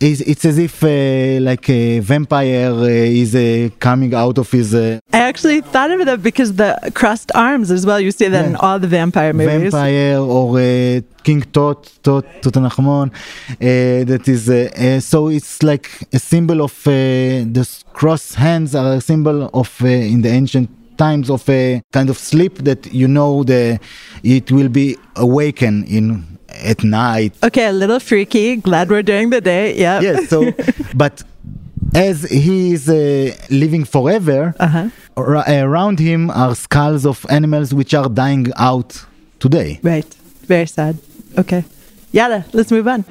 It's, 0.00 0.20
it's 0.22 0.44
as 0.46 0.56
if 0.56 0.82
uh, 0.82 1.42
like 1.42 1.68
a 1.68 1.98
vampire 1.98 2.72
uh, 2.72 2.84
is 3.22 3.34
uh, 3.34 3.68
coming 3.78 4.14
out 4.14 4.38
of 4.38 4.50
his 4.50 4.74
uh, 4.74 4.98
I 5.12 5.18
actually 5.18 5.60
thought 5.60 5.90
of 5.90 6.06
that 6.06 6.22
because 6.22 6.54
the 6.54 6.90
crossed 6.94 7.30
arms 7.34 7.70
as 7.70 7.84
well. 7.84 8.00
You 8.00 8.10
see 8.10 8.28
that 8.28 8.46
in 8.46 8.56
all 8.56 8.78
the 8.78 8.88
vampire 8.88 9.34
movies. 9.34 9.72
vampire 9.72 10.18
or 10.18 10.58
uh, 10.58 11.00
King 11.22 11.42
Tut, 11.42 11.98
Tut, 12.02 12.24
Tutankhamun. 12.42 13.12
Uh, 13.12 14.04
that 14.10 14.26
is 14.26 15.04
so 15.04 15.28
it's 15.28 15.62
like 15.62 15.90
a 16.12 16.18
symbol 16.18 16.62
of 16.62 16.72
uh, 16.86 16.90
the 16.90 17.68
cross 17.92 18.34
hands 18.34 18.74
are 18.74 18.94
a 18.94 19.00
symbol 19.02 19.50
of 19.52 19.70
uh, 19.82 19.86
in 19.86 20.22
the 20.22 20.30
ancient 20.30 20.70
times 20.96 21.28
of 21.30 21.46
a 21.48 21.82
kind 21.92 22.08
of 22.08 22.16
sleep 22.16 22.54
that 22.58 22.92
you 22.92 23.08
know 23.08 23.42
the 23.44 23.78
it 24.22 24.50
will 24.50 24.68
be 24.68 24.96
awakened 25.16 25.86
in 25.88 26.38
at 26.54 26.82
night 26.84 27.32
Okay, 27.42 27.66
a 27.66 27.72
little 27.72 28.00
freaky. 28.00 28.56
Glad 28.56 28.88
we're 28.90 29.02
doing 29.02 29.30
the 29.30 29.40
day. 29.40 29.76
Yeah. 29.76 30.00
yes 30.00 30.28
so 30.28 30.52
but 30.94 31.22
as 31.94 32.22
he 32.30 32.72
is 32.72 32.88
uh, 32.88 33.34
living 33.50 33.84
forever 33.84 34.54
Uh-huh. 34.60 34.88
ar- 35.16 35.44
around 35.48 35.98
him 35.98 36.30
are 36.30 36.54
skulls 36.54 37.04
of 37.06 37.24
animals 37.28 37.72
which 37.74 37.94
are 37.94 38.08
dying 38.08 38.46
out 38.56 39.04
today 39.38 39.80
Right. 39.82 40.06
Very 40.46 40.66
sad. 40.66 40.98
Okay. 41.38 41.64
Yada, 42.12 42.44
let's 42.52 42.70
move 42.72 42.88
on. 42.88 43.04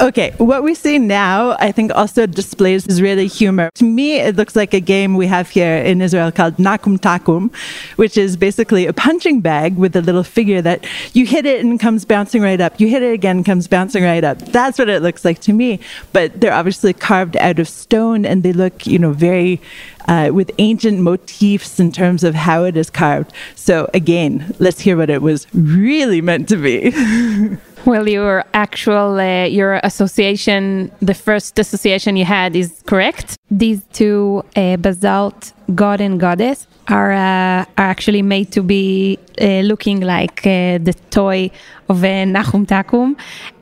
Okay, 0.00 0.34
what 0.38 0.64
we 0.64 0.74
see 0.74 0.98
now, 0.98 1.56
I 1.60 1.70
think 1.70 1.94
also 1.94 2.26
displays 2.26 2.86
Israeli 2.88 3.28
humor. 3.28 3.70
To 3.76 3.84
me, 3.84 4.16
it 4.16 4.34
looks 4.34 4.56
like 4.56 4.74
a 4.74 4.80
game 4.80 5.14
we 5.14 5.28
have 5.28 5.50
here 5.50 5.76
in 5.76 6.02
Israel 6.02 6.32
called 6.32 6.58
Nahum 6.58 6.98
Takum, 6.98 7.54
which 7.94 8.18
is 8.18 8.36
basically 8.36 8.86
a 8.86 8.92
punching 8.92 9.40
bag 9.40 9.76
with 9.76 9.94
a 9.94 10.02
little 10.02 10.24
figure 10.24 10.60
that 10.62 10.84
you 11.12 11.26
hit 11.26 11.46
it 11.46 11.64
and 11.64 11.78
comes 11.78 12.04
bouncing 12.04 12.42
right 12.42 12.60
up. 12.60 12.80
You 12.80 12.88
hit 12.88 13.02
it 13.02 13.12
again, 13.12 13.44
comes 13.44 13.68
bouncing 13.68 14.02
right 14.02 14.24
up. 14.24 14.38
That's 14.38 14.78
what 14.78 14.88
it 14.88 15.00
looks 15.00 15.24
like 15.24 15.40
to 15.42 15.52
me. 15.52 15.78
But 16.12 16.40
they're 16.40 16.52
obviously 16.52 16.92
carved 16.92 17.36
out 17.36 17.60
of 17.60 17.68
stone 17.68 18.26
and 18.26 18.42
they 18.42 18.52
look, 18.52 18.88
you 18.88 18.98
know, 18.98 19.12
very 19.12 19.60
uh, 20.08 20.30
with 20.34 20.50
ancient 20.58 20.98
motifs 20.98 21.78
in 21.78 21.92
terms 21.92 22.24
of 22.24 22.34
how 22.34 22.64
it 22.64 22.76
is 22.76 22.90
carved. 22.90 23.32
So 23.54 23.88
again, 23.94 24.54
let's 24.58 24.80
hear 24.80 24.96
what 24.96 25.08
it 25.08 25.22
was 25.22 25.46
really 25.54 26.20
meant 26.20 26.48
to 26.48 26.56
be. 26.56 27.56
Well, 27.86 28.08
your 28.08 28.44
actual 28.54 29.20
uh, 29.20 29.44
your 29.44 29.78
association, 29.82 30.90
the 31.02 31.12
first 31.12 31.58
association 31.58 32.16
you 32.16 32.24
had, 32.24 32.56
is 32.56 32.82
correct. 32.86 33.36
These 33.50 33.82
two 33.92 34.42
uh, 34.56 34.76
basalt 34.78 35.52
god 35.74 36.00
and 36.00 36.18
goddess 36.18 36.66
are 36.88 37.12
uh, 37.12 37.64
are 37.76 37.90
actually 37.94 38.22
made 38.22 38.52
to 38.52 38.62
be 38.62 39.18
uh, 39.38 39.60
looking 39.60 40.00
like 40.00 40.46
uh, 40.46 40.78
the 40.78 40.94
toy 41.10 41.50
of 41.90 42.02
uh, 42.02 42.24
Nahum 42.24 42.66
Takum, 42.66 43.16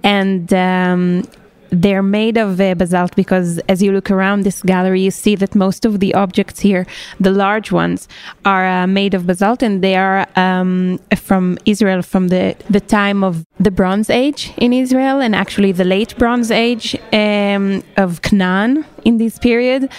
and. 0.04 0.52
Um, 0.54 1.24
they're 1.72 2.02
made 2.02 2.36
of 2.36 2.60
uh, 2.60 2.74
basalt 2.74 3.16
because 3.16 3.58
as 3.68 3.82
you 3.82 3.90
look 3.92 4.10
around 4.10 4.42
this 4.42 4.62
gallery 4.62 5.00
you 5.00 5.10
see 5.10 5.34
that 5.34 5.54
most 5.54 5.84
of 5.84 6.00
the 6.00 6.14
objects 6.14 6.60
here 6.60 6.86
the 7.18 7.30
large 7.30 7.72
ones 7.72 8.08
are 8.44 8.66
uh, 8.66 8.86
made 8.86 9.14
of 9.14 9.26
basalt 9.26 9.62
and 9.62 9.82
they 9.82 9.96
are 9.96 10.26
um, 10.36 11.00
from 11.16 11.58
israel 11.64 12.02
from 12.02 12.28
the, 12.28 12.54
the 12.70 12.80
time 12.80 13.24
of 13.24 13.44
the 13.58 13.70
bronze 13.70 14.10
age 14.10 14.52
in 14.58 14.72
israel 14.72 15.20
and 15.20 15.34
actually 15.34 15.72
the 15.72 15.84
late 15.84 16.16
bronze 16.18 16.50
age 16.50 16.94
um, 17.12 17.82
of 17.96 18.22
canaan 18.22 18.84
in 19.04 19.18
this 19.18 19.38
period. 19.38 19.90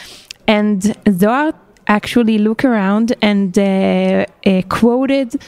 And 0.48 0.96
zohar 1.10 1.53
actually 1.88 2.38
look 2.38 2.63
around 2.63 3.15
and 3.22 3.58
uh, 3.58 4.25
uh, 4.46 4.62
quoted 4.70 5.42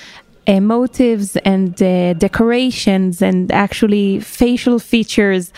uh, 0.48 0.60
motives 0.60 1.38
and 1.38 1.82
uh, 1.82 2.14
decorations 2.14 3.22
and 3.22 3.52
actually 3.52 4.20
facial 4.20 4.80
features 4.80 5.52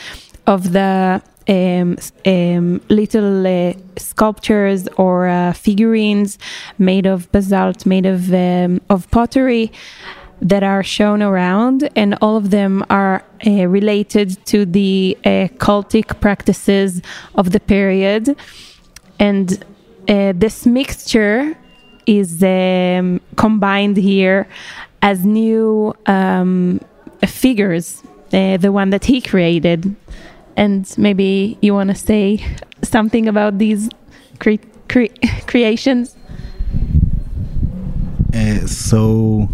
of 0.48 0.72
the 0.72 1.22
um, 1.50 1.98
um, 2.26 2.82
little 2.90 3.48
uh, 3.48 3.74
sculptures 3.98 4.88
or 4.98 5.28
uh, 5.28 5.54
figurines 5.54 6.38
made 6.78 7.06
of 7.06 7.32
basalt, 7.32 7.86
made 7.86 8.06
of 8.06 8.34
um, 8.34 8.82
of 8.90 9.10
pottery 9.12 9.72
that 10.42 10.64
are 10.64 10.84
shown 10.84 11.22
around, 11.22 11.90
and 11.96 12.18
all 12.22 12.38
of 12.38 12.52
them 12.52 12.84
are 12.90 13.24
uh, 13.46 13.68
related 13.68 14.46
to 14.46 14.66
the 14.66 15.18
uh, 15.26 15.48
cultic 15.58 16.20
practices 16.20 17.02
of 17.36 17.52
the 17.52 17.60
period. 17.60 18.36
And 19.20 19.64
uh, 20.08 20.34
this 20.36 20.66
mixture 20.66 21.58
is 22.06 22.44
um, 22.44 23.20
combined 23.36 23.98
here 23.98 24.48
as 25.02 25.26
new 25.26 25.96
um, 26.06 26.80
figures 27.26 28.04
uh, 28.34 28.58
the 28.58 28.72
one 28.72 28.90
that 28.90 29.06
he 29.06 29.22
created. 29.22 29.96
And 30.58 30.94
maybe 30.98 31.58
you 31.62 31.74
want 31.76 31.92
to 31.92 31.96
say 31.96 32.44
something 32.82 33.28
about 33.28 33.60
these 33.60 33.90
cre- 34.40 34.66
cre- 34.90 35.16
creations? 35.48 36.16
Uh, 38.34 38.66
so 38.66 39.48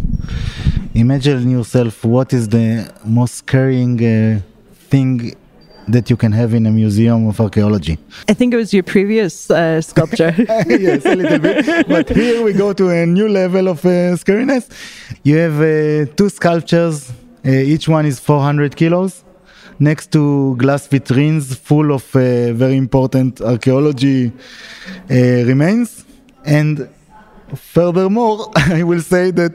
imagine 0.95 1.51
yourself 1.51 2.03
what 2.05 2.33
is 2.33 2.47
the 2.47 2.91
most 3.05 3.35
scaring 3.35 4.03
uh, 4.03 4.39
thing 4.89 5.35
that 5.89 6.09
you 6.09 6.15
can 6.15 6.31
have 6.31 6.53
in 6.53 6.65
a 6.65 6.71
museum 6.71 7.27
of 7.27 7.39
archaeology. 7.41 7.97
I 8.29 8.33
think 8.33 8.53
it 8.53 8.57
was 8.57 8.73
your 8.73 8.83
previous 8.83 9.51
uh, 9.51 9.81
sculpture. 9.81 10.33
yes, 10.37 11.05
a 11.05 11.15
little 11.15 11.39
bit. 11.39 11.87
But 11.87 12.07
here 12.09 12.41
we 12.41 12.53
go 12.53 12.71
to 12.71 12.89
a 12.89 13.05
new 13.05 13.27
level 13.27 13.67
of 13.67 13.85
uh, 13.85 14.15
scariness. 14.15 14.69
You 15.23 15.35
have 15.37 15.59
uh, 15.59 16.11
two 16.15 16.29
sculptures, 16.29 17.11
uh, 17.45 17.49
each 17.49 17.89
one 17.89 18.05
is 18.05 18.19
400 18.21 18.77
kilos, 18.77 19.23
next 19.79 20.11
to 20.11 20.55
glass 20.57 20.87
vitrines 20.87 21.55
full 21.55 21.91
of 21.91 22.03
uh, 22.15 22.53
very 22.53 22.77
important 22.77 23.41
archaeology 23.41 24.31
uh, 24.31 25.13
remains. 25.51 26.05
And 26.45 26.89
furthermore, 27.55 28.51
I 28.55 28.83
will 28.83 29.01
say 29.01 29.31
that 29.31 29.53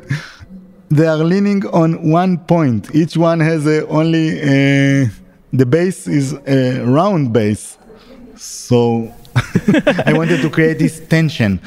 they 0.91 1.07
are 1.07 1.19
leaning 1.19 1.67
on 1.67 2.11
one 2.11 2.39
point. 2.39 2.95
Each 2.95 3.17
one 3.17 3.41
has 3.41 3.67
uh, 3.67 3.85
only 3.89 4.31
the 5.53 5.67
base 5.67 6.07
is 6.07 6.35
a 6.47 6.81
round 6.81 7.33
base. 7.33 7.79
So 8.37 9.13
I 10.07 10.13
wanted 10.15 10.43
to 10.43 10.51
create 10.51 10.79
this 10.79 11.01
tension 11.01 11.61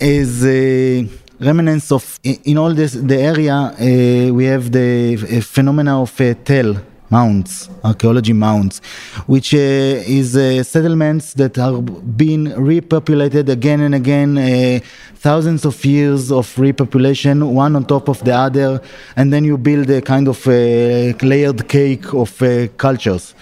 as 0.00 0.44
a 0.44 1.08
remnants 1.40 1.92
of 1.92 2.18
in 2.24 2.58
all 2.58 2.74
this 2.74 2.92
the 2.92 3.16
area 3.16 3.54
uh, 3.54 4.32
we 4.32 4.44
have 4.44 4.72
the 4.72 5.16
phenomena 5.42 6.02
of 6.02 6.20
uh, 6.20 6.34
tell 6.44 6.76
mounds, 7.10 7.70
archaeology 7.84 8.32
mounds, 8.32 8.80
which 9.26 9.54
uh, 9.54 9.58
is 9.58 10.36
uh, 10.36 10.62
settlements 10.62 11.34
that 11.34 11.58
are 11.58 11.80
being 11.80 12.46
repopulated 12.46 13.48
again 13.48 13.80
and 13.80 13.94
again, 13.94 14.36
uh, 14.36 14.80
thousands 15.16 15.64
of 15.64 15.84
years 15.84 16.30
of 16.30 16.46
repopulation, 16.56 17.52
one 17.52 17.74
on 17.76 17.84
top 17.84 18.08
of 18.08 18.22
the 18.24 18.32
other, 18.32 18.80
and 19.16 19.32
then 19.32 19.44
you 19.44 19.56
build 19.56 19.88
a 19.90 20.02
kind 20.02 20.28
of 20.28 20.46
a 20.48 21.12
layered 21.22 21.68
cake 21.68 22.12
of 22.12 22.40
uh, 22.42 22.68
cultures. 22.76 23.34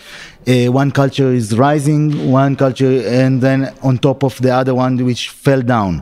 Uh, 0.49 0.71
one 0.71 0.93
culture 0.93 1.33
is 1.33 1.59
rising, 1.59 2.31
one 2.31 2.55
culture, 2.55 3.03
and 3.09 3.43
then 3.43 3.75
on 3.83 3.99
top 3.99 4.23
of 4.23 4.41
the 4.43 4.51
other 4.51 4.75
one 4.75 4.97
which 5.05 5.31
fell 5.31 5.61
down, 5.61 6.01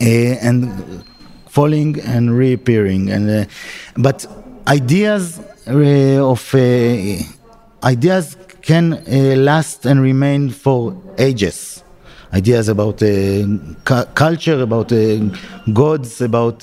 uh, 0.00 0.04
and 0.04 1.04
falling 1.48 1.98
and 2.00 2.36
reappearing, 2.36 3.08
and 3.10 3.48
but 3.96 4.26
ideas 4.66 5.38
uh, 5.38 5.45
of 5.66 6.54
uh, 6.54 7.16
ideas 7.82 8.36
can 8.62 8.92
uh, 8.92 9.36
last 9.36 9.86
and 9.86 10.00
remain 10.00 10.50
for 10.50 10.96
ages. 11.18 11.82
Ideas 12.32 12.68
about 12.68 13.02
eh, 13.02 13.44
cu 13.84 14.04
culture, 14.14 14.60
about 14.60 14.92
gods, 15.72 16.20
about 16.20 16.62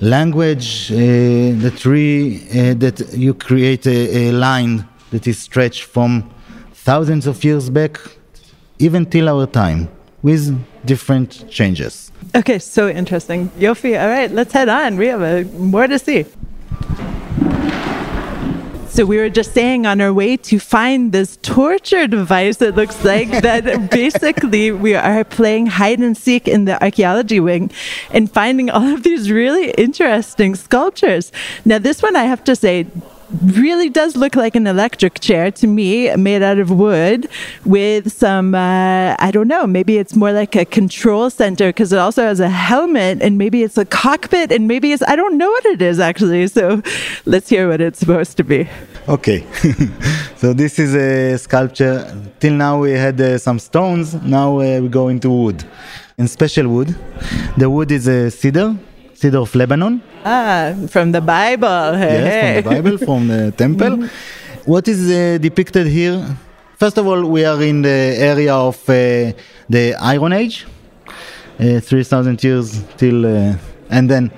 language, 0.00 0.88
the 0.88 1.72
tree, 1.76 2.38
that 2.74 3.12
you 3.12 3.34
create 3.34 3.86
a, 3.86 4.28
a 4.28 4.32
line 4.32 4.86
that 5.10 5.26
is 5.26 5.38
stretched 5.38 5.84
from 5.84 6.30
thousands 6.74 7.26
of 7.26 7.42
years 7.42 7.70
back, 7.70 7.98
even 8.78 9.06
till 9.06 9.28
our 9.28 9.46
time, 9.46 9.88
with 10.22 10.56
different 10.84 11.48
changes. 11.50 12.12
Okay, 12.36 12.58
so 12.58 12.88
interesting. 12.88 13.48
Yofi, 13.58 14.00
all 14.00 14.08
right, 14.08 14.30
let's 14.30 14.52
head 14.52 14.68
on. 14.68 14.98
We 14.98 15.06
have 15.06 15.52
more 15.54 15.88
to 15.88 15.98
see. 15.98 16.26
So 19.00 19.06
we 19.06 19.16
were 19.16 19.30
just 19.30 19.54
saying 19.54 19.86
on 19.86 20.02
our 20.02 20.12
way 20.12 20.36
to 20.36 20.58
find 20.58 21.10
this 21.10 21.38
torture 21.38 22.06
device, 22.06 22.60
it 22.60 22.76
looks 22.76 23.02
like 23.02 23.30
that 23.40 23.90
basically 23.90 24.72
we 24.72 24.94
are 24.94 25.24
playing 25.24 25.68
hide 25.68 26.00
and 26.00 26.14
seek 26.14 26.46
in 26.46 26.66
the 26.66 26.76
archaeology 26.84 27.40
wing 27.40 27.70
and 28.10 28.30
finding 28.30 28.68
all 28.68 28.86
of 28.92 29.02
these 29.02 29.30
really 29.30 29.70
interesting 29.70 30.54
sculptures. 30.54 31.32
Now, 31.64 31.78
this 31.78 32.02
one 32.02 32.14
I 32.14 32.24
have 32.24 32.44
to 32.44 32.54
say, 32.54 32.88
really 33.42 33.88
does 33.88 34.16
look 34.16 34.36
like 34.36 34.56
an 34.56 34.66
electric 34.66 35.20
chair 35.20 35.50
to 35.52 35.66
me, 35.66 36.14
made 36.16 36.42
out 36.42 36.58
of 36.58 36.70
wood 36.70 37.28
with 37.64 38.12
some, 38.12 38.54
uh, 38.54 39.16
I 39.18 39.30
don't 39.32 39.48
know, 39.48 39.66
maybe 39.66 39.98
it's 39.98 40.16
more 40.16 40.32
like 40.32 40.56
a 40.56 40.64
control 40.64 41.30
center 41.30 41.68
because 41.68 41.92
it 41.92 41.98
also 41.98 42.22
has 42.22 42.40
a 42.40 42.48
helmet 42.48 43.22
and 43.22 43.38
maybe 43.38 43.62
it's 43.62 43.78
a 43.78 43.84
cockpit 43.84 44.52
and 44.52 44.66
maybe 44.66 44.92
it's, 44.92 45.02
I 45.06 45.16
don't 45.16 45.38
know 45.38 45.50
what 45.50 45.64
it 45.66 45.82
is 45.82 46.00
actually. 46.00 46.46
So 46.48 46.82
let's 47.24 47.48
hear 47.48 47.68
what 47.68 47.80
it's 47.80 47.98
supposed 47.98 48.36
to 48.38 48.44
be. 48.44 48.68
Okay, 49.08 49.46
so 50.36 50.52
this 50.52 50.78
is 50.78 50.94
a 50.94 51.38
sculpture. 51.38 52.14
Till 52.38 52.54
now 52.54 52.80
we 52.80 52.92
had 52.92 53.20
uh, 53.20 53.38
some 53.38 53.58
stones, 53.58 54.14
now 54.14 54.60
uh, 54.60 54.80
we 54.80 54.88
go 54.88 55.08
into 55.08 55.30
wood. 55.30 55.64
In 56.18 56.28
special 56.28 56.68
wood. 56.68 56.94
The 57.56 57.70
wood 57.70 57.90
is 57.90 58.06
a 58.06 58.30
cedar, 58.30 58.76
cedar 59.20 59.38
of 59.38 59.54
Lebanon. 59.54 60.00
Ah, 60.24 60.74
from 60.88 61.12
the 61.12 61.20
Bible. 61.20 61.94
Hey, 62.02 62.16
yes, 62.18 62.64
from 62.64 62.74
the 62.74 62.82
Bible, 62.82 62.98
from 62.98 63.28
the 63.28 63.50
temple. 63.62 64.08
What 64.64 64.88
is 64.88 65.00
uh, 65.10 65.38
depicted 65.38 65.86
here? 65.86 66.18
First 66.78 66.96
of 66.98 67.06
all, 67.06 67.22
we 67.26 67.44
are 67.44 67.62
in 67.62 67.82
the 67.82 67.98
area 68.32 68.54
of 68.54 68.76
uh, 68.88 69.32
the 69.68 69.94
Iron 70.00 70.32
Age, 70.32 70.66
uh, 71.58 71.80
3,000 71.80 72.42
years 72.42 72.82
till, 72.96 73.26
uh, 73.26 73.54
and 73.90 74.08
then 74.08 74.30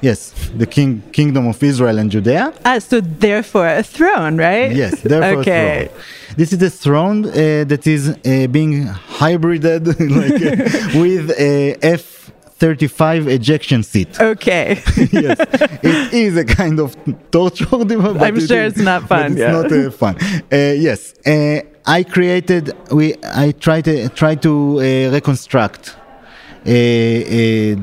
Yes, 0.00 0.32
the 0.56 0.66
king 0.66 1.02
kingdom 1.10 1.48
of 1.48 1.60
Israel 1.60 1.98
and 1.98 2.08
Judea. 2.08 2.52
Ah, 2.64 2.78
so 2.78 3.00
therefore 3.00 3.66
a 3.66 3.82
throne, 3.82 4.36
right? 4.36 4.70
Yes, 4.70 5.00
therefore 5.00 5.40
okay. 5.46 5.86
a 5.86 5.88
throne. 5.88 6.36
This 6.36 6.52
is 6.52 6.62
a 6.62 6.70
throne 6.70 7.26
uh, 7.26 7.32
that 7.66 7.84
is 7.84 8.10
uh, 8.10 8.46
being 8.46 8.86
hybrided 9.18 9.86
like, 10.20 10.40
uh, 10.40 11.00
with 11.00 11.32
a 11.36 11.76
F 11.82 12.17
35 12.58 13.28
ejection 13.28 13.82
seat. 13.82 14.08
Okay. 14.28 14.82
yes, 15.12 15.38
it 15.82 16.12
is 16.12 16.36
a 16.36 16.44
kind 16.44 16.78
of 16.80 16.96
torture. 17.30 17.64
device. 17.84 18.22
I'm 18.22 18.40
sure 18.46 18.62
it's 18.62 18.78
not 18.78 19.08
fun. 19.08 19.32
it's 19.32 19.40
yeah. 19.40 19.52
not 19.52 19.72
uh, 19.72 19.90
fun. 19.90 20.16
Uh, 20.52 20.56
yes, 20.86 21.14
uh, 21.26 21.60
I 21.86 22.02
created. 22.02 22.72
We 22.90 23.14
I 23.22 23.52
tried 23.52 23.84
to 23.86 24.08
try 24.10 24.34
to 24.36 24.52
uh, 24.78 25.12
reconstruct 25.12 25.96
uh, 25.96 26.70
uh, 26.70 26.72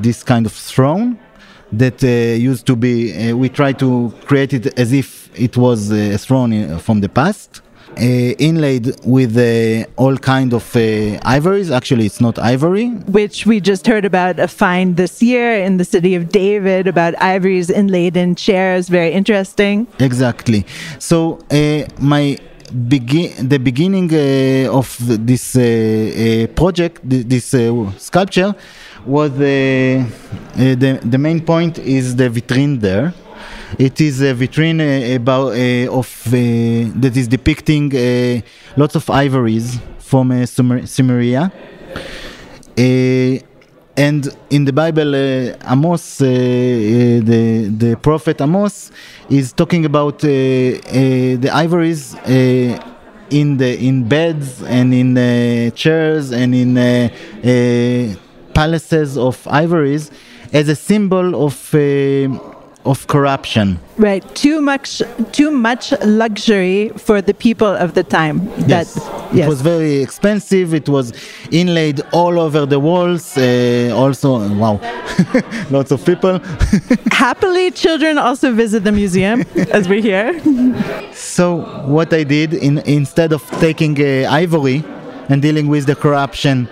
this 0.05 0.23
kind 0.23 0.45
of 0.45 0.51
throne 0.51 1.17
that 1.71 2.03
used 2.51 2.65
to 2.67 2.75
be. 2.75 3.33
we 3.33 3.49
tried 3.49 3.79
to 3.79 4.13
create 4.25 4.53
it 4.53 4.79
as 4.79 4.93
if 4.93 5.29
it 5.35 5.57
was 5.57 5.91
a 5.91 6.17
throne 6.17 6.79
from 6.79 7.01
the 7.01 7.09
past 7.09 7.61
uh, 7.61 7.64
inlaid 7.97 8.95
with 9.05 9.37
uh, 9.37 9.85
all 9.95 10.17
kind 10.17 10.53
of 10.53 10.75
uh, 10.75 11.19
ivories. 11.23 11.71
Actually, 11.71 12.05
it's 12.05 12.21
not 12.21 12.37
ivory. 12.39 12.89
Which 12.89 13.45
we 13.45 13.59
just 13.59 13.87
heard 13.87 14.05
about 14.05 14.39
a 14.39 14.47
find 14.47 14.97
this 14.97 15.21
year 15.21 15.53
in 15.55 15.77
the 15.77 15.85
city 15.85 16.15
of 16.15 16.29
David 16.29 16.87
about 16.87 17.13
ivories 17.21 17.69
inlaid 17.69 18.17
in 18.17 18.35
chairs. 18.35 18.89
Very 18.89 19.11
interesting. 19.11 19.87
Exactly. 19.99 20.65
So 20.99 21.39
my 21.99 22.37
begin 22.87 23.47
the 23.47 23.59
beginning 23.59 24.09
uh, 24.13 24.77
of 24.77 24.97
this 24.99 25.55
uh, 25.55 25.61
uh, 25.61 26.47
project, 26.55 27.01
this 27.03 27.55
sculpture, 27.97 28.55
was 29.05 29.31
the 29.37 30.05
the 30.55 31.17
main 31.17 31.41
point 31.41 31.77
is 31.79 32.15
the 32.15 32.29
vitrine 32.29 32.79
there. 32.79 33.13
It 33.77 33.99
is 33.99 34.21
a 34.21 34.33
vitrine 34.33 34.79
uh, 34.79 35.15
about 35.15 35.53
uh, 35.53 35.91
of 35.91 36.07
uh, 36.27 36.31
that 37.01 37.13
is 37.17 37.27
depicting 37.27 37.91
lots 38.77 38.95
of 38.95 39.09
ivories 39.09 39.79
from 39.99 40.45
Sumer- 40.45 40.85
Samaria. 40.85 41.51
and 43.97 44.27
in 44.49 44.65
the 44.65 44.73
Bible, 44.73 45.15
Amos, 45.69 46.17
the 46.19 47.21
the 47.77 47.97
prophet 48.01 48.39
Amos, 48.39 48.91
is 49.29 49.51
talking 49.51 49.83
about 49.85 50.19
the 50.19 51.49
ivories 51.51 52.15
in 53.29 53.57
the 53.57 53.77
in 53.79 54.07
beds 54.07 54.61
and 54.63 54.93
in 54.93 55.17
uh, 55.17 55.69
chairs 55.71 56.31
and 56.31 56.53
in 56.55 56.77
uh, 56.77 57.09
uh, 57.43 58.15
palaces 58.53 59.17
of 59.17 59.45
ivories 59.47 60.11
as 60.53 60.69
a 60.69 60.75
symbol 60.75 61.43
of 61.45 61.73
of 62.85 63.07
corruption. 63.07 63.79
Right, 63.97 64.23
too 64.35 64.61
much, 64.61 65.01
too 65.31 65.51
much 65.51 65.93
luxury 66.03 66.89
for 66.97 67.21
the 67.21 67.33
people 67.33 67.67
of 67.67 67.93
the 67.93 68.03
time. 68.03 68.45
That, 68.67 68.87
yes. 68.87 69.09
yes. 69.33 69.45
it 69.45 69.49
was 69.49 69.61
very 69.61 69.95
expensive. 70.01 70.73
It 70.73 70.87
was 70.87 71.13
inlaid 71.51 72.01
all 72.13 72.39
over 72.39 72.65
the 72.65 72.79
walls. 72.79 73.37
Uh, 73.37 73.91
also, 73.95 74.47
wow, 74.55 74.79
lots 75.71 75.91
of 75.91 76.05
people. 76.05 76.39
Happily, 77.11 77.71
children 77.71 78.17
also 78.17 78.51
visit 78.53 78.83
the 78.83 78.91
museum, 78.91 79.41
as 79.71 79.87
we 79.89 80.01
hear. 80.01 80.39
so, 81.13 81.61
what 81.85 82.13
I 82.13 82.23
did 82.23 82.53
in, 82.53 82.79
instead 82.79 83.33
of 83.33 83.43
taking 83.59 83.99
uh, 83.99 84.29
ivory 84.29 84.83
and 85.29 85.41
dealing 85.41 85.67
with 85.67 85.85
the 85.85 85.95
corruption. 85.95 86.69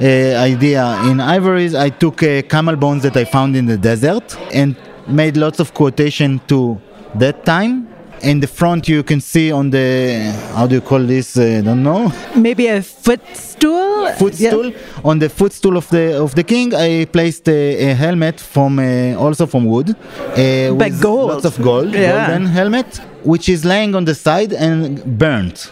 Uh, 0.00 0.34
idea 0.36 1.00
in 1.04 1.20
ivories, 1.20 1.72
I 1.72 1.88
took 1.88 2.20
uh, 2.20 2.42
camel 2.42 2.74
bones 2.74 3.04
that 3.04 3.16
I 3.16 3.24
found 3.24 3.54
in 3.54 3.66
the 3.66 3.78
desert 3.78 4.36
and 4.52 4.74
made 5.06 5.36
lots 5.36 5.60
of 5.60 5.74
quotation 5.74 6.40
to 6.48 6.80
that 7.14 7.44
time 7.44 7.88
in 8.22 8.40
the 8.40 8.46
front 8.46 8.88
you 8.88 9.02
can 9.02 9.20
see 9.20 9.52
on 9.52 9.70
the 9.70 10.32
how 10.54 10.66
do 10.66 10.74
you 10.74 10.80
call 10.80 11.00
this? 11.00 11.36
I 11.36 11.60
don't 11.60 11.82
know. 11.82 12.12
Maybe 12.34 12.66
a 12.68 12.82
footstool. 12.82 14.12
Footstool. 14.18 14.66
Yeah. 14.70 15.04
On 15.04 15.18
the 15.18 15.28
footstool 15.28 15.76
of 15.76 15.88
the 15.90 16.20
of 16.22 16.34
the 16.34 16.42
king, 16.42 16.74
I 16.74 17.04
placed 17.06 17.48
a, 17.48 17.90
a 17.90 17.94
helmet 17.94 18.40
from 18.40 18.78
uh, 18.78 19.14
also 19.24 19.46
from 19.46 19.66
wood. 19.66 19.90
Uh, 19.90 20.74
but 20.74 20.92
gold. 21.00 21.30
Lots 21.30 21.44
of 21.44 21.62
gold. 21.62 21.92
Yeah. 21.92 22.26
Golden 22.26 22.46
helmet, 22.46 23.00
which 23.22 23.48
is 23.48 23.64
laying 23.64 23.94
on 23.94 24.04
the 24.04 24.14
side 24.14 24.52
and 24.52 25.18
burnt. 25.18 25.70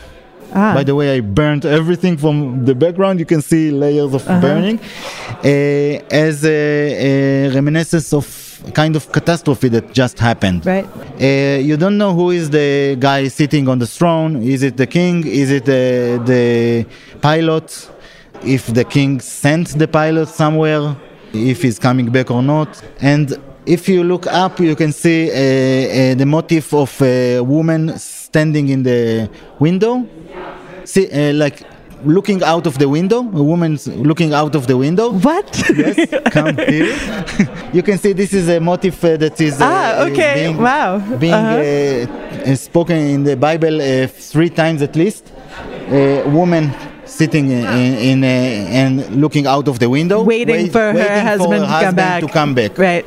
Ah. 0.54 0.74
By 0.74 0.84
the 0.84 0.94
way, 0.94 1.16
I 1.16 1.20
burnt 1.20 1.64
everything 1.64 2.18
from 2.18 2.66
the 2.66 2.74
background. 2.74 3.18
You 3.18 3.24
can 3.24 3.40
see 3.40 3.70
layers 3.70 4.12
of 4.12 4.28
uh-huh. 4.28 4.40
burning 4.40 4.78
uh, 4.80 5.48
as 6.24 6.44
a, 6.44 7.48
a, 7.48 7.54
reminiscence 7.54 8.12
of 8.12 8.41
kind 8.75 8.96
of 8.96 9.11
catastrophe 9.12 9.68
that 9.68 9.92
just 9.92 10.18
happened. 10.18 10.64
Right. 10.64 10.87
Uh, 11.20 11.59
you 11.61 11.77
don't 11.77 11.98
know 11.98 12.14
who 12.14 12.31
is 12.31 12.51
the 12.51 12.96
guy 12.98 13.29
sitting 13.29 13.68
on 13.68 13.79
the 13.79 13.87
throne. 13.87 14.42
Is 14.42 14.62
it 14.62 14.77
the 14.77 14.87
king? 14.87 15.27
Is 15.27 15.51
it 15.51 15.64
the, 15.64 16.22
the 16.25 16.87
pilot? 17.20 17.88
If 18.44 18.66
the 18.66 18.85
king 18.85 19.20
sent 19.20 19.79
the 19.79 19.87
pilot 19.87 20.29
somewhere, 20.29 20.96
if 21.33 21.62
he's 21.62 21.79
coming 21.79 22.11
back 22.11 22.31
or 22.31 22.42
not. 22.42 22.83
And 23.01 23.38
if 23.66 23.88
you 23.88 24.03
look 24.03 24.27
up, 24.27 24.59
you 24.59 24.75
can 24.75 24.92
see 24.92 25.31
uh, 25.31 25.33
uh, 25.33 26.14
the 26.16 26.27
motif 26.27 26.75
of 26.75 27.01
a 27.03 27.40
woman 27.40 27.98
standing 27.98 28.68
in 28.68 28.83
the 28.83 29.31
window 29.61 30.07
see, 30.85 31.11
uh, 31.11 31.33
like 31.35 31.62
looking 32.05 32.42
out 32.42 32.66
of 32.66 32.79
the 32.79 32.88
window, 32.88 33.18
a 33.20 33.42
woman's 33.42 33.87
looking 33.87 34.33
out 34.33 34.55
of 34.55 34.66
the 34.66 34.77
window. 34.77 35.12
What? 35.12 35.64
Yes, 35.77 35.96
come 36.31 36.57
here. 36.57 37.25
you 37.72 37.82
can 37.82 37.98
see 37.98 38.12
this 38.12 38.32
is 38.35 38.48
a 38.48 38.61
motif 38.61 39.02
uh, 39.04 39.16
that 39.16 39.40
is 39.40 39.61
uh, 39.61 39.64
ah, 39.64 40.02
okay. 40.04 40.35
being, 40.44 40.58
wow. 40.58 40.98
being 41.16 41.32
uh-huh. 41.32 42.50
Uh, 42.50 42.54
spoken 42.54 42.96
in 42.96 43.24
the 43.24 43.37
Bible 43.37 43.80
uh, 43.80 44.06
three 44.06 44.50
times 44.50 44.82
at 44.82 44.94
least. 44.96 45.32
A 45.88 46.22
woman 46.28 46.72
sitting 47.04 47.50
in, 47.50 47.64
in, 47.64 48.24
and 48.24 49.20
looking 49.20 49.46
out 49.46 49.68
of 49.68 49.78
the 49.78 49.88
window, 49.88 50.22
waiting 50.22 50.54
wait, 50.54 50.72
for 50.72 50.92
waiting 50.92 51.02
her 51.02 51.20
husband, 51.20 51.62
for 51.62 51.66
her 51.66 51.66
husband 51.66 51.82
to, 51.82 51.85
come 51.85 51.94
back. 51.94 52.20
to 52.20 52.28
come 52.28 52.54
back. 52.54 52.78
Right. 52.78 53.06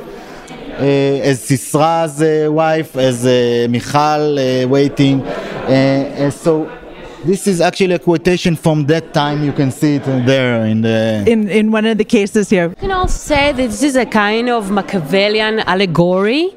Uh, 0.77 1.29
as 1.29 1.41
Sisra's 1.41 2.21
uh, 2.21 2.51
wife, 2.51 2.95
as 2.97 3.25
uh, 3.25 3.67
Michal 3.69 4.35
waiting. 4.67 5.25
so 6.31 6.69
this 7.25 7.47
is 7.47 7.59
actually 7.59 7.95
a 7.95 7.99
quotation 7.99 8.55
from 8.55 8.85
that 8.85 9.13
time. 9.13 9.43
You 9.43 9.51
can 9.51 9.71
see 9.71 9.95
it 9.95 10.05
there 10.25 10.65
in 10.65 10.81
the 10.81 11.23
in 11.27 11.49
in 11.49 11.71
one 11.71 11.85
of 11.85 11.97
the 11.97 12.05
cases 12.05 12.49
here. 12.49 12.69
You 12.69 12.75
can 12.75 12.91
also 12.91 13.17
say 13.17 13.51
that 13.51 13.67
this 13.73 13.83
is 13.83 13.95
a 13.95 14.05
kind 14.05 14.49
of 14.49 14.69
Machiavellian 14.71 15.59
allegory 15.61 16.55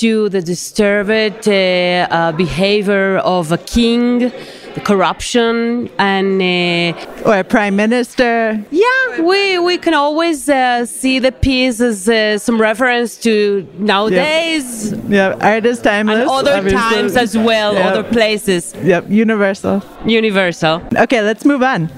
to 0.00 0.28
the 0.28 0.40
disturbed 0.42 1.48
uh, 1.48 1.52
uh, 1.52 2.32
behavior 2.32 3.18
of 3.18 3.52
a 3.52 3.58
king 3.58 4.32
the 4.74 4.80
corruption 4.80 5.88
and 5.98 6.42
uh, 6.42 7.28
or 7.28 7.38
a 7.38 7.44
prime 7.44 7.76
minister. 7.76 8.62
Yeah, 8.70 9.20
we 9.20 9.58
we 9.58 9.78
can 9.78 9.94
always 9.94 10.48
uh, 10.48 10.84
see 10.86 11.18
the 11.18 11.32
piece 11.32 11.80
as 11.80 12.08
uh, 12.08 12.38
some 12.38 12.60
reference 12.60 13.16
to 13.18 13.66
nowadays. 13.78 14.92
Yeah, 14.92 15.36
yeah. 15.36 15.48
art 15.52 15.64
is 15.66 15.80
timeless. 15.80 16.20
And 16.20 16.30
other 16.30 16.54
obviously. 16.56 16.78
times 16.78 17.16
as 17.16 17.36
well, 17.36 17.76
other 17.76 18.02
places. 18.02 18.74
Yep, 18.82 19.10
universal. 19.10 19.82
Universal. 20.04 20.82
Okay, 20.96 21.22
let's 21.22 21.44
move 21.44 21.62
on. 21.62 21.90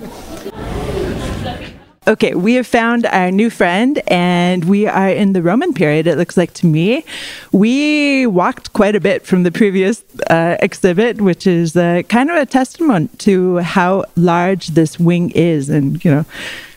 Okay, 2.09 2.37
we 2.37 2.55
have 2.55 2.69
found 2.69 3.05
our 3.07 3.33
new 3.33 3.51
friend 3.51 4.01
and 4.07 4.65
we 4.67 4.87
are 4.87 5.09
in 5.09 5.33
the 5.33 5.43
Roman 5.43 5.75
period, 5.75 6.07
it 6.07 6.17
looks 6.17 6.37
like 6.37 6.53
to 6.55 6.67
me. 6.67 7.05
We 7.51 8.29
walked 8.29 8.73
quite 8.73 8.95
a 8.95 9.01
bit 9.01 9.27
from 9.27 9.43
the 9.43 9.51
previous 9.51 10.05
uh, 10.31 10.57
exhibit, 10.61 11.21
which 11.21 11.49
is 11.49 11.77
uh, 11.77 12.03
kind 12.09 12.31
of 12.31 12.37
a 12.37 12.47
testament 12.47 13.19
to 13.21 13.57
how 13.57 14.05
large 14.15 14.69
this 14.69 15.01
wing 15.01 15.33
is 15.33 15.69
and, 15.69 16.05
you 16.05 16.13
know, 16.13 16.25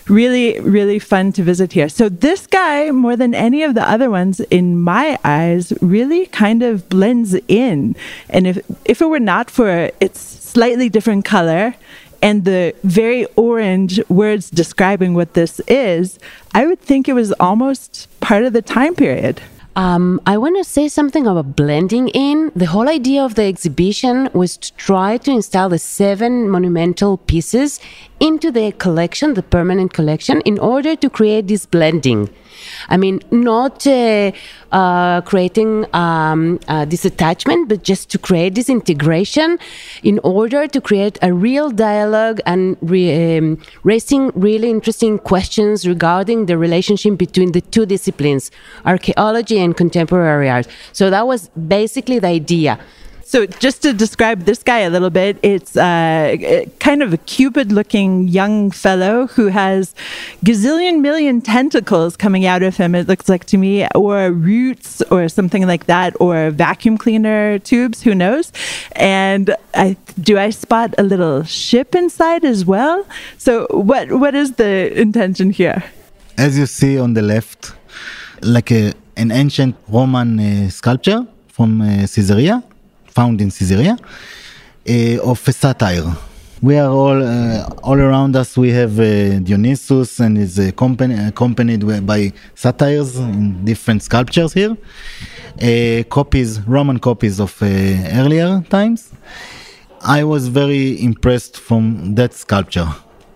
really, 0.08 0.60
really 0.62 0.98
fun 0.98 1.32
to 1.34 1.44
visit 1.44 1.74
here. 1.74 1.90
So, 1.90 2.10
this 2.10 2.48
guy, 2.48 2.90
more 2.90 3.16
than 3.16 3.36
any 3.36 3.62
of 3.62 3.76
the 3.76 3.88
other 3.88 4.10
ones, 4.10 4.40
in 4.50 4.82
my 4.82 5.20
eyes, 5.24 5.72
really 5.80 6.26
kind 6.26 6.64
of 6.64 6.90
blends 6.90 7.36
in. 7.48 7.96
And 8.32 8.48
if, 8.48 8.58
if 8.84 9.00
it 9.00 9.06
were 9.06 9.20
not 9.20 9.52
for 9.52 9.92
its 10.00 10.20
slightly 10.20 10.90
different 10.90 11.24
color, 11.24 11.76
and 12.22 12.46
the 12.46 12.76
very 12.84 13.26
orange 13.36 14.00
words 14.10 14.50
describing 14.50 15.14
what 15.14 15.34
this 15.34 15.60
is, 15.68 16.20
I 16.54 16.66
would 16.66 16.80
think 16.80 17.08
it 17.08 17.14
was 17.14 17.32
almost 17.34 18.08
part 18.20 18.44
of 18.44 18.54
the 18.54 18.62
time 18.62 18.96
period. 18.96 19.42
Um, 19.76 20.20
I 20.26 20.38
want 20.38 20.58
to 20.58 20.64
say 20.64 20.90
something 20.90 21.26
about 21.26 21.56
blending 21.56 22.10
in. 22.10 22.52
The 22.54 22.66
whole 22.66 22.90
idea 22.90 23.24
of 23.24 23.36
the 23.36 23.44
exhibition 23.44 24.30
was 24.34 24.58
to 24.58 24.74
try 24.74 25.18
to 25.18 25.32
install 25.32 25.70
the 25.70 25.80
seven 25.80 26.50
monumental 26.50 27.18
pieces 27.18 27.80
into 28.20 28.52
the 28.52 28.74
collection, 28.74 29.36
the 29.36 29.44
permanent 29.44 29.94
collection, 29.94 30.42
in 30.42 30.60
order 30.60 30.98
to 30.98 31.10
create 31.10 31.48
this 31.48 31.66
blending. 31.66 32.30
I 32.88 32.98
mean, 32.98 33.22
not 33.32 33.86
uh, 33.88 34.32
uh, 34.72 35.22
creating 35.22 35.86
um, 35.94 36.60
uh, 36.68 36.86
this 36.86 37.06
attachment, 37.06 37.70
but 37.70 37.84
just 37.84 38.10
to 38.12 38.18
create 38.18 38.56
this 38.56 38.70
integration 38.70 39.58
in 40.04 40.20
order 40.24 40.68
to 40.68 40.82
create 40.82 41.18
a 41.22 41.34
real 41.34 41.70
dialogue 41.72 42.40
and 42.46 42.78
re- 42.82 43.38
um, 43.38 43.62
raising 43.84 44.32
really 44.36 44.70
interesting 44.70 45.18
questions 45.18 45.88
regarding 45.88 46.46
the 46.46 46.58
relationship 46.58 47.18
between 47.18 47.52
the 47.52 47.62
two 47.62 47.86
disciplines, 47.86 48.52
archaeology 48.86 49.60
and 49.60 49.76
contemporary 49.76 50.50
art. 50.50 50.68
So 50.94 51.10
that 51.10 51.28
was 51.28 51.50
basically 51.50 52.20
the 52.20 52.28
idea. 52.28 52.80
So, 53.30 53.46
just 53.46 53.84
to 53.84 53.94
describe 53.94 54.46
this 54.46 54.64
guy 54.64 54.80
a 54.80 54.90
little 54.90 55.12
bit, 55.12 55.38
it's 55.44 55.78
uh, 55.78 56.66
kind 56.80 57.04
of 57.04 57.14
a 57.14 57.18
cupid 57.18 57.72
looking 57.72 58.28
young 58.28 58.72
fellow 58.72 59.28
who 59.28 59.50
has 59.50 59.94
gazillion 60.44 61.02
million 61.02 61.40
tentacles 61.40 62.18
coming 62.18 62.48
out 62.48 62.64
of 62.64 62.78
him, 62.78 62.96
it 62.96 63.08
looks 63.08 63.30
like 63.30 63.46
to 63.46 63.58
me, 63.60 63.88
or 63.94 64.32
roots 64.32 65.04
or 65.12 65.30
something 65.30 65.68
like 65.68 65.86
that, 65.86 66.16
or 66.20 66.50
vacuum 66.50 66.98
cleaner 66.98 67.60
tubes, 67.60 68.02
who 68.02 68.16
knows? 68.16 68.52
And 68.94 69.56
I, 69.76 69.96
do 70.20 70.40
I 70.40 70.50
spot 70.50 70.96
a 70.98 71.04
little 71.04 71.44
ship 71.44 71.94
inside 71.94 72.44
as 72.44 72.66
well? 72.66 73.06
So, 73.38 73.68
what 73.70 74.12
what 74.12 74.34
is 74.34 74.54
the 74.54 75.00
intention 75.00 75.52
here? 75.52 75.84
As 76.36 76.58
you 76.58 76.66
see 76.66 76.98
on 76.98 77.14
the 77.14 77.22
left, 77.22 77.74
like 78.42 78.72
a, 78.72 78.94
an 79.18 79.30
ancient 79.30 79.76
Roman 79.88 80.40
uh, 80.40 80.70
sculpture 80.72 81.28
from 81.48 81.82
uh, 81.82 82.08
Caesarea 82.08 82.64
found 83.20 83.42
in 83.42 83.50
Caesarea 83.52 83.96
uh, 83.98 85.32
of 85.32 85.40
a 85.52 85.54
satyr. 85.62 86.06
We 86.68 86.74
are 86.84 86.92
all 87.02 87.20
uh, 87.22 87.88
all 87.88 88.00
around 88.08 88.32
us. 88.42 88.50
We 88.66 88.72
have 88.82 88.94
uh, 89.00 89.40
Dionysus 89.48 90.10
and 90.24 90.38
is 90.38 90.56
accompanied 90.60 91.82
by 92.12 92.22
satyrs 92.64 93.10
in 93.18 93.66
different 93.72 94.02
sculptures 94.10 94.52
here. 94.60 94.74
copies, 96.18 96.50
Roman 96.76 97.00
copies 97.10 97.36
of 97.46 97.54
earlier 98.22 98.52
times. 98.78 99.02
I 100.20 100.24
was 100.34 100.44
very 100.62 100.84
impressed 101.10 101.56
from 101.68 102.16
that 102.20 102.32
sculpture, 102.44 102.90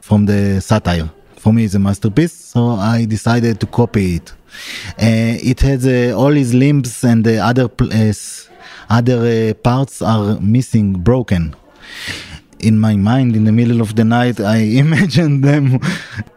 from 0.07 0.19
the 0.31 0.41
satyr. 0.69 1.05
For 1.41 1.51
me, 1.55 1.61
it's 1.65 1.75
a 1.75 1.79
masterpiece, 1.89 2.35
so 2.53 2.61
I 2.95 3.05
decided 3.15 3.55
to 3.63 3.67
copy 3.79 4.05
it. 4.17 4.27
Uh, 5.07 5.51
it 5.51 5.59
has 5.61 5.81
uh, 5.85 6.19
all 6.19 6.31
his 6.31 6.53
limbs 6.53 7.03
and 7.03 7.19
the 7.29 7.37
other 7.49 7.67
uh, 7.81 8.13
other 8.89 9.49
uh, 9.49 9.53
parts 9.55 10.01
are 10.01 10.39
missing, 10.39 10.93
broken. 10.93 11.55
In 12.59 12.79
my 12.79 12.95
mind, 12.95 13.35
in 13.35 13.43
the 13.43 13.51
middle 13.51 13.81
of 13.81 13.95
the 13.95 14.03
night, 14.03 14.39
I 14.39 14.57
imagine 14.83 15.41
them 15.41 15.79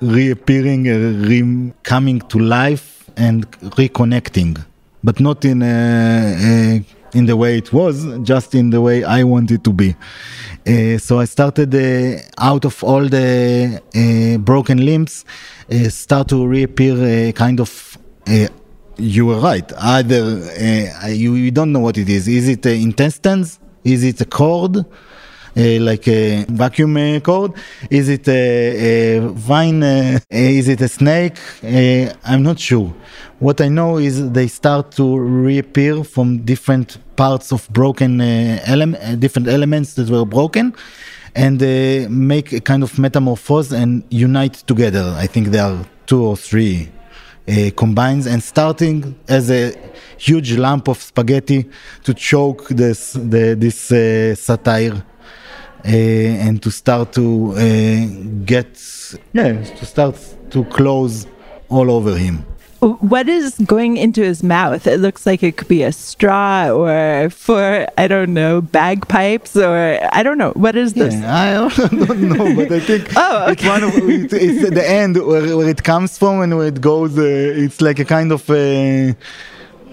reappearing, 0.00 0.88
uh, 0.88 1.26
re- 1.28 1.72
coming 1.82 2.20
to 2.20 2.38
life, 2.38 2.96
and 3.16 3.50
reconnecting, 3.76 4.62
but 5.02 5.20
not 5.20 5.44
in 5.44 5.62
a, 5.62 5.66
a, 5.66 6.84
in 7.16 7.26
the 7.26 7.36
way 7.36 7.56
it 7.56 7.72
was, 7.72 8.04
just 8.22 8.54
in 8.54 8.70
the 8.70 8.80
way 8.80 9.04
I 9.04 9.24
want 9.24 9.50
it 9.50 9.64
to 9.64 9.72
be. 9.72 9.96
Uh, 10.66 10.98
so 10.98 11.18
I 11.18 11.24
started 11.24 11.74
uh, 11.74 12.20
out 12.38 12.64
of 12.64 12.82
all 12.84 13.06
the 13.06 13.80
uh, 13.94 14.38
broken 14.38 14.84
limbs, 14.84 15.24
uh, 15.70 15.88
start 15.88 16.28
to 16.28 16.46
reappear 16.46 16.96
a 17.02 17.32
kind 17.32 17.60
of 17.60 17.98
you 18.98 19.26
were 19.26 19.40
right. 19.40 19.70
Either 19.78 20.22
uh, 20.24 21.08
you, 21.08 21.34
you 21.34 21.50
don't 21.50 21.72
know 21.72 21.80
what 21.80 21.98
it 21.98 22.08
is. 22.08 22.28
Is 22.28 22.48
it 22.48 22.66
uh, 22.66 22.70
intestines? 22.70 23.58
Is 23.84 24.04
it 24.04 24.20
a 24.20 24.24
cord? 24.24 24.84
Uh, 25.58 25.80
like 25.80 26.06
a 26.06 26.44
vacuum 26.50 26.96
uh, 26.98 27.18
cord? 27.20 27.52
Is 27.90 28.10
it 28.10 28.28
a, 28.28 29.16
a 29.16 29.28
vine? 29.28 29.82
Uh, 29.82 30.20
is 30.28 30.68
it 30.68 30.82
a 30.82 30.88
snake? 30.88 31.38
Uh, 31.64 32.12
I'm 32.24 32.42
not 32.42 32.58
sure. 32.58 32.92
What 33.38 33.62
I 33.62 33.68
know 33.68 33.96
is 33.96 34.32
they 34.32 34.48
start 34.48 34.92
to 34.92 35.18
reappear 35.18 36.04
from 36.04 36.38
different 36.44 36.98
parts 37.16 37.52
of 37.52 37.66
broken 37.70 38.20
uh, 38.20 38.60
ele- 38.66 39.16
different 39.16 39.48
elements 39.48 39.94
that 39.94 40.10
were 40.10 40.26
broken, 40.26 40.74
and 41.34 41.60
make 42.10 42.52
a 42.52 42.60
kind 42.60 42.82
of 42.82 42.98
metamorphose 42.98 43.72
and 43.72 44.04
unite 44.10 44.62
together. 44.66 45.14
I 45.16 45.26
think 45.26 45.48
there 45.48 45.64
are 45.64 45.86
two 46.06 46.22
or 46.22 46.36
three 46.36 46.90
uh, 47.48 47.70
combines 47.76 48.26
and 48.26 48.42
starting 48.42 49.14
as 49.28 49.50
a 49.50 49.72
huge 50.18 50.56
lump 50.56 50.88
of 50.88 51.00
spaghetti 51.00 51.68
to 52.02 52.14
choke 52.14 52.68
this 52.68 53.12
the, 53.12 53.54
this 53.58 53.92
uh, 53.92 54.34
satyr 54.34 54.92
uh, 54.94 55.88
and 55.88 56.62
to 56.62 56.70
start 56.70 57.12
to 57.12 57.52
uh, 57.52 58.42
get 58.44 58.68
yeah. 59.32 59.62
to 59.62 59.86
start 59.86 60.16
to 60.50 60.64
close 60.64 61.26
all 61.68 61.90
over 61.90 62.16
him 62.16 62.44
what 62.80 63.28
is 63.28 63.56
going 63.58 63.96
into 63.96 64.22
his 64.22 64.42
mouth? 64.42 64.86
It 64.86 64.98
looks 65.00 65.26
like 65.26 65.42
it 65.42 65.56
could 65.56 65.68
be 65.68 65.82
a 65.82 65.92
straw 65.92 66.68
or 66.70 67.30
for, 67.30 67.86
I 67.96 68.08
don't 68.08 68.34
know, 68.34 68.60
bagpipes 68.60 69.56
or 69.56 69.98
I 70.12 70.22
don't 70.22 70.38
know. 70.38 70.52
What 70.52 70.76
is 70.76 70.94
this? 70.94 71.14
Yeah, 71.14 71.64
I 71.64 71.68
don't 71.68 72.20
know, 72.20 72.54
but 72.54 72.72
I 72.72 72.80
think 72.80 73.12
oh, 73.16 73.42
okay. 73.42 73.52
it's 73.52 73.64
one 73.64 73.82
of 73.84 73.94
it, 73.96 74.32
it's 74.32 74.70
the 74.70 74.88
end 74.88 75.16
where, 75.16 75.56
where, 75.56 75.68
it 75.68 75.82
comes 75.82 76.18
from 76.18 76.42
and 76.42 76.56
where 76.56 76.68
it 76.68 76.80
goes. 76.80 77.18
Uh, 77.18 77.22
it's 77.22 77.80
like 77.80 77.98
a 77.98 78.04
kind 78.04 78.32
of 78.32 78.48
uh, 78.50 78.54
uh, 78.54 79.12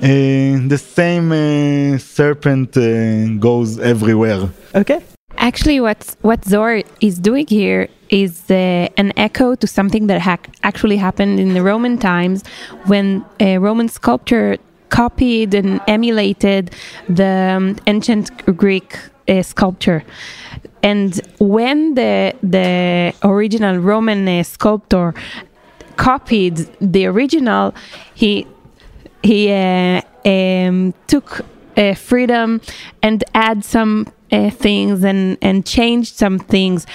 the 0.02 0.78
same 0.78 1.32
uh, 1.32 1.98
serpent 1.98 2.76
uh, 2.78 3.39
goes 3.39 3.80
everywhere. 3.80 4.50
Okay. 4.76 5.02
Actually, 5.38 5.80
what 5.80 6.15
what 6.22 6.46
Zohar 6.46 6.84
is 7.02 7.19
doing 7.19 7.48
here 7.48 7.89
is 8.10 8.50
uh, 8.50 8.88
an 8.98 9.12
echo 9.17 9.56
to 9.56 9.67
something 9.67 10.08
that 10.08 10.22
ha- 10.22 10.38
actually 10.62 10.98
happened 10.98 11.39
in 11.39 11.54
the 11.54 11.62
Roman 11.62 11.98
times 11.98 12.43
when 12.86 13.26
a 13.39 13.58
Roman 13.58 13.89
sculptor 13.89 14.58
copied 14.89 15.54
and 15.56 15.82
emulated 15.88 16.72
the 17.10 17.56
um, 17.58 17.76
ancient 17.88 18.30
Greek 18.56 18.98
uh, 19.28 19.41
sculpture. 19.41 20.04
And 20.84 21.19
when 21.39 21.96
the 21.96 22.36
the 22.43 23.13
original 23.24 23.78
Roman 23.78 24.28
uh, 24.28 24.43
sculptor 24.43 25.13
copied 25.96 26.58
the 26.80 27.06
original, 27.08 27.74
he 28.13 28.46
he 29.24 29.52
uh, 29.52 30.02
um, 30.26 30.93
took 31.08 31.41
uh, 31.78 31.96
freedom 31.96 32.62
and 33.02 33.24
add 33.34 33.63
some 33.65 34.08
uh, 34.34 34.50
things 34.50 35.04
and 35.04 35.38
and 35.41 35.65
changed 35.65 36.15
some 36.15 36.39
things 36.39 36.86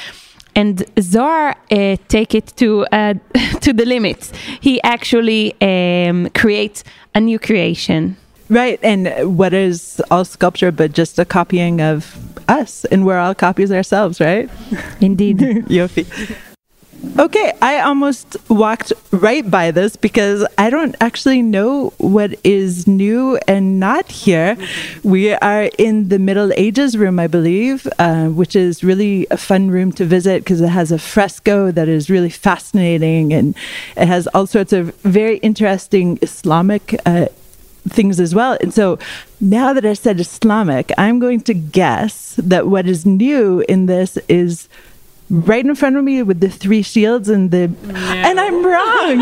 and 0.59 0.85
Zohar 1.01 1.55
uh, 1.71 1.97
take 2.09 2.35
it 2.35 2.53
to 2.57 2.85
uh, 2.91 3.15
to 3.61 3.73
the 3.73 3.85
limits. 3.85 4.33
He 4.61 4.83
actually 4.83 5.55
um, 5.63 6.29
creates 6.31 6.83
a 7.15 7.21
new 7.21 7.39
creation. 7.39 8.17
Right, 8.51 8.81
and 8.83 9.37
what 9.39 9.53
is 9.53 10.01
all 10.11 10.25
sculpture 10.25 10.73
but 10.73 10.93
just 10.93 11.19
a 11.19 11.25
copying 11.25 11.81
of 11.81 12.17
us, 12.49 12.85
and 12.87 13.05
we're 13.07 13.19
all 13.19 13.35
copies 13.35 13.71
ourselves, 13.71 14.21
right? 14.21 14.51
Indeed, 15.01 15.39
Yofi. 15.69 16.07
Okay, 17.19 17.53
I 17.63 17.81
almost 17.81 18.37
walked 18.49 18.93
right 19.13 19.49
by 19.49 19.71
this 19.71 19.95
because 19.95 20.45
I 20.57 20.69
don't 20.69 20.97
actually 21.01 21.43
know 21.43 21.93
what 21.99 22.35
is 22.43 22.89
new 22.89 23.39
and 23.47 23.79
not 23.79 24.11
here. 24.11 24.57
We 25.05 25.33
are 25.33 25.71
in 25.79 26.09
the 26.09 26.19
Middle 26.19 26.53
Ages 26.57 26.97
room, 26.97 27.21
I 27.21 27.29
believe, 27.29 27.87
uh, 28.01 28.27
which 28.27 28.57
is 28.57 28.83
really 28.83 29.29
a 29.31 29.37
fun 29.37 29.71
room 29.71 29.93
to 29.93 30.05
visit 30.05 30.43
because 30.43 30.61
it 30.61 30.69
has 30.69 30.91
a 30.91 30.99
fresco 30.99 31.71
that 31.71 31.89
is 31.89 32.11
really 32.11 32.31
fascinating 32.31 33.33
and 33.33 33.55
it 33.97 34.09
has 34.09 34.27
all 34.29 34.47
sorts 34.47 34.73
of 34.73 34.95
very 35.03 35.39
interesting 35.39 36.19
Islamic. 36.23 37.01
Uh, 37.07 37.27
things 37.89 38.21
as 38.21 38.35
well. 38.35 38.59
And 38.61 38.75
so 38.75 38.99
now 39.41 39.73
that 39.73 39.87
I 39.87 39.95
said 39.95 40.21
Islamic, 40.21 40.93
I'm 40.99 41.19
going 41.19 41.41
to 41.43 41.55
guess 41.55 42.35
that 42.37 42.67
what 42.67 42.87
is 42.87 43.07
new 43.07 43.65
in 43.67 43.87
this 43.87 44.19
is 44.29 44.69
right 45.31 45.65
in 45.65 45.75
front 45.75 45.97
of 45.97 46.05
me 46.05 46.23
with 46.23 46.41
the 46.41 46.49
three 46.49 46.83
shields 46.83 47.29
and 47.29 47.51
the 47.51 47.69
no. 47.69 47.95
and 47.95 48.41
I'm 48.41 48.65
wrong. 48.65 49.19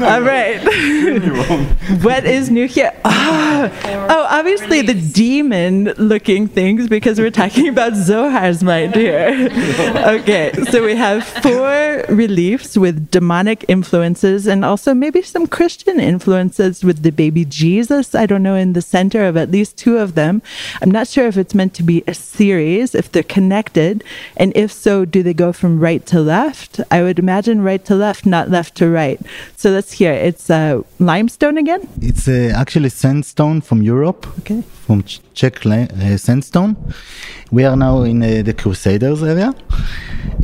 All 0.10 0.22
right. 0.22 0.58
what 2.02 2.24
is 2.24 2.50
new 2.50 2.66
here? 2.66 2.92
Oh, 3.04 3.70
oh, 3.84 4.26
obviously 4.30 4.82
the 4.82 4.94
demon 4.94 5.92
looking 5.98 6.48
things 6.48 6.88
because 6.88 7.18
we're 7.18 7.30
talking 7.30 7.68
about 7.68 7.92
Zohar's 7.92 8.62
mind 8.62 8.94
here. 8.94 9.48
okay, 9.96 10.52
so 10.70 10.84
we 10.84 10.96
have 10.96 11.24
four 11.24 12.04
reliefs 12.08 12.76
with 12.76 13.10
demonic 13.10 13.64
influences 13.68 14.46
and 14.46 14.64
also 14.64 14.94
maybe 14.94 15.22
some 15.22 15.46
Christian 15.46 16.00
influences 16.00 16.82
with 16.82 17.02
the 17.02 17.10
baby 17.10 17.44
Jesus. 17.44 18.14
I 18.14 18.26
don't 18.26 18.42
know 18.42 18.54
in 18.54 18.72
the 18.72 18.82
center 18.82 19.24
of 19.24 19.36
at 19.36 19.50
least 19.50 19.76
two 19.76 19.98
of 19.98 20.14
them. 20.14 20.40
I'm 20.80 20.90
not 20.90 21.08
sure 21.08 21.26
if 21.26 21.36
it's 21.36 21.54
meant 21.54 21.74
to 21.74 21.82
be 21.82 22.02
a 22.06 22.14
series, 22.14 22.94
if 22.94 23.12
they're 23.12 23.22
connected, 23.22 24.02
and 24.36 24.52
if 24.56 24.72
so, 24.72 25.04
do 25.10 25.22
they 25.22 25.34
go 25.34 25.52
from 25.52 25.78
right 25.78 26.04
to 26.06 26.20
left? 26.20 26.80
I 26.90 27.02
would 27.02 27.18
imagine 27.18 27.62
right 27.62 27.84
to 27.86 27.94
left, 27.94 28.26
not 28.26 28.50
left 28.50 28.74
to 28.76 28.88
right. 28.88 29.20
So 29.56 29.70
let's 29.70 29.92
hear. 29.92 30.12
It's 30.12 30.50
uh, 30.50 30.82
limestone 30.98 31.58
again? 31.58 31.88
It's 32.00 32.28
uh, 32.28 32.52
actually 32.54 32.90
sandstone 32.90 33.60
from 33.60 33.82
Europe. 33.82 34.26
Okay. 34.40 34.62
From 34.86 35.02
Czech 35.34 35.66
uh, 35.66 36.16
sandstone. 36.16 36.76
We 37.50 37.64
are 37.64 37.76
now 37.76 38.02
in 38.02 38.22
uh, 38.22 38.42
the 38.42 38.54
Crusaders 38.54 39.22
area. 39.22 39.54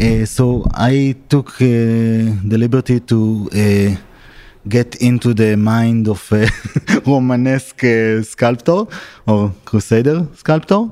Uh, 0.01 0.25
so 0.25 0.65
I 0.75 1.17
took 1.29 1.61
uh, 1.61 1.65
the 1.65 2.57
liberty 2.59 3.01
to 3.01 3.49
get 4.69 4.97
into 4.97 5.35
the 5.35 5.57
mind 5.57 6.09
of 6.09 6.33
a 6.33 6.49
Romanesque 7.07 7.85
uh, 7.85 8.23
sculptor 8.23 8.87
or 9.27 9.53
Crusader 9.65 10.27
sculptor, 10.35 10.89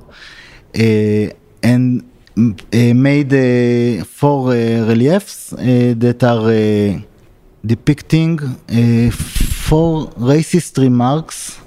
uh, 0.79 1.31
and 1.63 2.03
uh, 2.03 2.14
made 2.37 3.33
uh, 3.33 4.05
four 4.05 4.51
uh, 4.51 4.87
reliefs 4.89 5.51
that 5.51 6.23
are 6.25 7.03
depicting 7.65 8.39
four 9.11 10.07
racist 10.19 10.77
remarks 10.79 11.61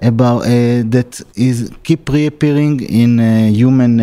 about 0.00 0.42
that 0.42 1.20
is 1.36 1.70
keep 1.84 2.08
reappearing 2.08 2.80
in 2.80 3.18
human 3.54 4.00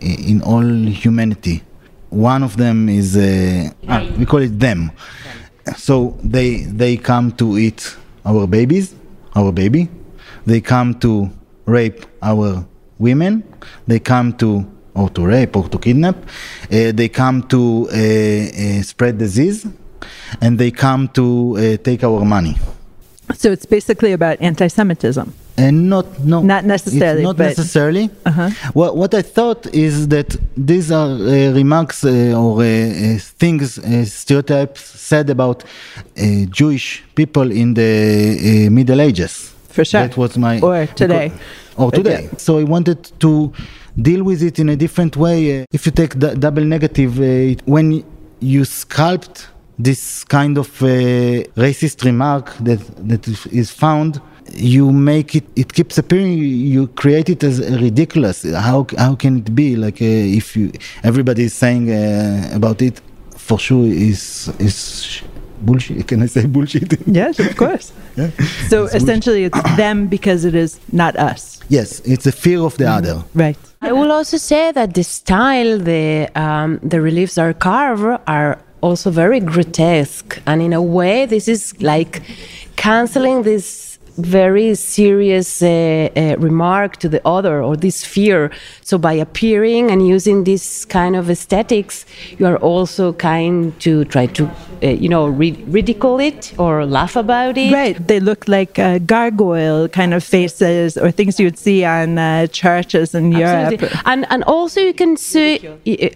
in 0.00 0.42
all 0.42 0.62
humanity. 0.62 1.62
One 2.10 2.42
of 2.42 2.56
them 2.56 2.88
is 2.88 3.16
ah, 3.88 4.06
we 4.16 4.24
call 4.24 4.40
it 4.42 4.58
them. 4.58 4.92
So 5.76 6.16
they 6.22 6.62
they 6.64 6.96
come 6.96 7.32
to 7.32 7.58
eat 7.58 7.96
our 8.24 8.46
babies, 8.46 8.94
our 9.34 9.50
baby. 9.52 9.88
They 10.46 10.60
come 10.60 10.94
to 11.00 11.30
rape 11.66 12.06
our 12.22 12.64
women. 12.98 13.42
They 13.86 13.98
come 13.98 14.32
to 14.34 14.64
or 14.94 15.10
to 15.10 15.26
rape 15.26 15.56
or 15.56 15.68
to 15.68 15.78
kidnap. 15.78 16.16
Uh, 16.16 16.92
they 16.92 17.08
come 17.08 17.42
to 17.42 17.88
uh, 17.90 17.94
uh, 17.94 18.82
spread 18.82 19.18
disease, 19.18 19.66
and 20.40 20.58
they 20.58 20.70
come 20.70 21.08
to 21.08 21.56
uh, 21.58 21.76
take 21.82 22.04
our 22.04 22.24
money. 22.24 22.56
So 23.34 23.50
it's 23.50 23.66
basically 23.66 24.12
about 24.12 24.40
anti-Semitism. 24.40 25.32
And 25.56 25.88
not 25.88 26.06
no, 26.24 26.42
not 26.42 26.64
necessarily. 26.64 27.22
not 27.22 27.38
necessarily. 27.38 28.10
Uh-huh. 28.26 28.50
What 28.72 28.96
what 28.96 29.14
I 29.14 29.22
thought 29.22 29.66
is 29.72 30.08
that 30.08 30.36
these 30.56 30.90
are 30.90 31.06
uh, 31.06 31.52
remarks 31.54 32.04
uh, 32.04 32.34
or 32.36 32.60
things, 33.18 33.78
stereotypes 34.10 34.82
said 34.82 35.30
about 35.30 35.62
Jewish 36.50 37.04
people 37.14 37.52
in 37.52 37.74
the 37.74 38.68
Middle 38.68 39.00
Ages. 39.00 39.54
For 39.68 39.84
sure. 39.84 40.02
That 40.02 40.16
was 40.16 40.36
my 40.36 40.60
or 40.60 40.86
today. 40.86 41.30
Or 41.76 41.92
today. 41.92 42.30
So 42.36 42.58
I 42.58 42.64
wanted 42.64 43.12
to 43.20 43.52
deal 44.00 44.22
with 44.24 44.42
it 44.42 44.58
in 44.58 44.68
a 44.68 44.76
different 44.76 45.16
way. 45.16 45.62
Uh, 45.62 45.66
if 45.72 45.86
you 45.86 45.92
take 45.92 46.18
the 46.18 46.34
double 46.34 46.64
negative, 46.64 47.18
uh, 47.20 47.60
when 47.64 48.04
you 48.40 48.62
sculpt 48.62 49.46
this 49.78 50.24
kind 50.24 50.58
of 50.58 50.68
uh, 50.82 50.86
racist 51.56 52.04
remark 52.04 52.54
that, 52.58 52.80
that 53.08 53.26
is 53.52 53.70
found, 53.70 54.20
you 54.52 54.92
make 54.92 55.34
it 55.34 55.44
it 55.56 55.72
keeps 55.72 55.96
appearing. 55.98 56.32
You 56.38 56.88
create 56.88 57.28
it 57.30 57.42
as 57.42 57.60
ridiculous. 57.80 58.42
How 58.42 58.86
how 58.98 59.14
can 59.14 59.38
it 59.38 59.54
be? 59.54 59.74
Like 59.74 60.02
uh, 60.02 60.04
if 60.40 60.54
you 60.56 60.70
everybody 61.02 61.44
is 61.44 61.54
saying 61.54 61.90
uh, 61.90 62.50
about 62.52 62.82
it 62.82 63.00
for 63.36 63.58
sure 63.58 63.86
is 63.86 64.52
is 64.58 65.22
bullshit. 65.62 66.06
Can 66.06 66.22
i 66.22 66.26
say 66.26 66.46
bullshit? 66.46 66.98
Yes 67.06 67.38
of 67.38 67.56
course. 67.56 67.92
Yeah. 68.16 68.30
so 68.68 68.84
it's 68.84 68.94
essentially 68.94 69.48
bullshit. 69.48 69.66
it's 69.66 69.76
them 69.76 70.06
because 70.06 70.44
it 70.44 70.54
is 70.54 70.78
not 70.92 71.16
us 71.16 71.53
yes 71.68 72.00
it's 72.04 72.26
a 72.26 72.32
fear 72.32 72.60
of 72.60 72.76
the 72.76 72.84
mm. 72.84 72.96
other. 72.96 73.24
Right. 73.34 73.58
I 73.80 73.92
will 73.92 74.12
also 74.12 74.38
say 74.38 74.72
that 74.72 74.94
the 74.94 75.04
style 75.04 75.78
the 75.78 76.28
um, 76.34 76.80
the 76.82 77.00
reliefs 77.00 77.36
are 77.38 77.52
carved 77.52 78.22
are 78.26 78.58
also 78.80 79.10
very 79.10 79.40
grotesque, 79.40 80.40
and 80.46 80.60
in 80.62 80.72
a 80.72 80.82
way, 80.82 81.26
this 81.26 81.48
is 81.48 81.74
like 81.80 82.22
canceling 82.76 83.42
this 83.42 83.83
very 84.16 84.74
serious 84.74 85.62
uh, 85.62 86.08
uh, 86.16 86.36
remark 86.38 86.96
to 86.98 87.08
the 87.08 87.20
other 87.26 87.62
or 87.62 87.76
this 87.76 88.04
fear. 88.04 88.50
So 88.82 88.98
by 88.98 89.12
appearing 89.14 89.90
and 89.90 90.06
using 90.06 90.44
this 90.44 90.84
kind 90.84 91.16
of 91.16 91.30
aesthetics, 91.30 92.06
you 92.38 92.46
are 92.46 92.56
also 92.58 93.12
kind 93.12 93.78
to 93.80 94.04
try 94.04 94.26
to, 94.26 94.50
uh, 94.82 94.88
you 94.88 95.08
know, 95.08 95.26
ri- 95.26 95.64
ridicule 95.66 96.20
it 96.20 96.54
or 96.58 96.86
laugh 96.86 97.16
about 97.16 97.58
it. 97.58 97.72
Right. 97.72 98.06
They 98.06 98.20
look 98.20 98.46
like 98.46 98.78
uh, 98.78 98.98
gargoyle 98.98 99.88
kind 99.88 100.14
of 100.14 100.22
faces 100.22 100.96
or 100.96 101.10
things 101.10 101.40
you 101.40 101.46
would 101.46 101.58
see 101.58 101.84
on 101.84 102.18
uh, 102.18 102.46
churches 102.48 103.14
in 103.14 103.34
Absolutely. 103.34 103.88
Europe. 103.88 104.06
And 104.06 104.26
and 104.30 104.44
also 104.44 104.80
you 104.80 104.94
can 104.94 105.16
see 105.16 105.66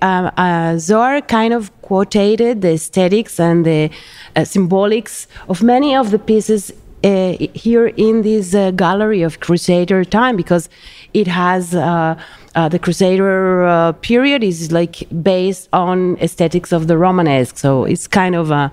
uh, 0.03 0.31
uh, 0.37 0.79
Zohar 0.79 1.21
kind 1.23 1.53
of 1.53 1.73
quoted 1.83 2.63
the 2.63 2.73
aesthetics 2.75 3.41
and 3.41 3.65
the 3.65 3.91
uh, 4.37 4.43
symbolics 4.43 5.27
of 5.49 5.63
many 5.63 5.97
of 5.97 6.11
the 6.11 6.19
pieces 6.19 6.73
uh, 7.05 7.37
here 7.55 7.89
in 7.97 8.23
this 8.23 8.55
uh, 8.55 8.71
gallery 8.73 9.23
of 9.23 9.41
Crusader 9.41 10.05
time 10.05 10.37
because 10.37 10.69
it 11.15 11.27
has 11.27 11.75
uh, 11.75 12.21
uh, 12.55 12.69
the 12.69 12.79
Crusader 12.79 13.65
uh, 13.65 13.93
period 13.93 14.43
is 14.43 14.73
like 14.73 15.07
based 15.23 15.69
on 15.73 16.17
aesthetics 16.19 16.73
of 16.73 16.89
the 16.89 16.99
Romanesque, 16.99 17.57
so 17.57 17.85
it's 17.85 18.07
kind 18.09 18.35
of 18.35 18.51
a, 18.51 18.73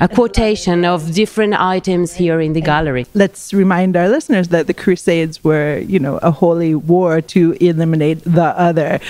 a 0.00 0.08
quotation 0.08 0.84
of 0.84 1.12
different 1.12 1.54
items 1.54 2.14
here 2.14 2.40
in 2.40 2.54
the 2.54 2.62
gallery. 2.62 3.04
Let's 3.14 3.52
remind 3.52 3.96
our 3.96 4.08
listeners 4.08 4.48
that 4.48 4.66
the 4.66 4.74
Crusades 4.74 5.44
were, 5.44 5.78
you 5.78 5.98
know, 5.98 6.16
a 6.18 6.30
holy 6.30 6.74
war 6.74 7.20
to 7.20 7.56
eliminate 7.60 8.22
the 8.24 8.58
other. 8.58 9.00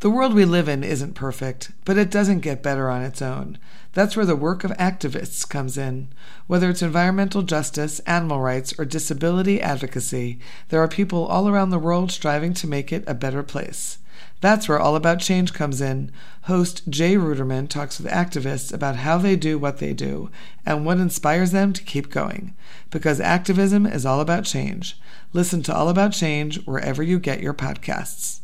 The 0.00 0.10
world 0.10 0.32
we 0.32 0.44
live 0.44 0.68
in 0.68 0.84
isn't 0.84 1.14
perfect, 1.14 1.72
but 1.84 1.98
it 1.98 2.08
doesn't 2.08 2.38
get 2.38 2.62
better 2.62 2.88
on 2.88 3.02
its 3.02 3.20
own. 3.20 3.58
That's 3.94 4.16
where 4.16 4.26
the 4.26 4.36
work 4.36 4.62
of 4.62 4.70
activists 4.72 5.48
comes 5.48 5.76
in. 5.76 6.06
Whether 6.46 6.70
it's 6.70 6.82
environmental 6.82 7.42
justice, 7.42 7.98
animal 8.00 8.40
rights, 8.40 8.72
or 8.78 8.84
disability 8.84 9.60
advocacy, 9.60 10.38
there 10.68 10.80
are 10.80 10.86
people 10.86 11.26
all 11.26 11.48
around 11.48 11.70
the 11.70 11.80
world 11.80 12.12
striving 12.12 12.54
to 12.54 12.68
make 12.68 12.92
it 12.92 13.02
a 13.08 13.14
better 13.14 13.42
place. 13.42 13.98
That's 14.40 14.68
where 14.68 14.78
All 14.78 14.94
About 14.94 15.18
Change 15.18 15.52
comes 15.52 15.80
in. 15.80 16.12
Host 16.42 16.88
Jay 16.88 17.16
Ruderman 17.16 17.68
talks 17.68 17.98
with 17.98 18.12
activists 18.12 18.72
about 18.72 18.96
how 18.96 19.18
they 19.18 19.34
do 19.34 19.58
what 19.58 19.78
they 19.78 19.92
do 19.92 20.30
and 20.64 20.86
what 20.86 20.98
inspires 20.98 21.50
them 21.50 21.72
to 21.72 21.82
keep 21.82 22.08
going. 22.08 22.54
Because 22.90 23.18
activism 23.18 23.84
is 23.84 24.06
all 24.06 24.20
about 24.20 24.44
change. 24.44 24.96
Listen 25.32 25.60
to 25.64 25.74
All 25.74 25.88
About 25.88 26.12
Change 26.12 26.64
wherever 26.66 27.02
you 27.02 27.18
get 27.18 27.40
your 27.40 27.54
podcasts. 27.54 28.42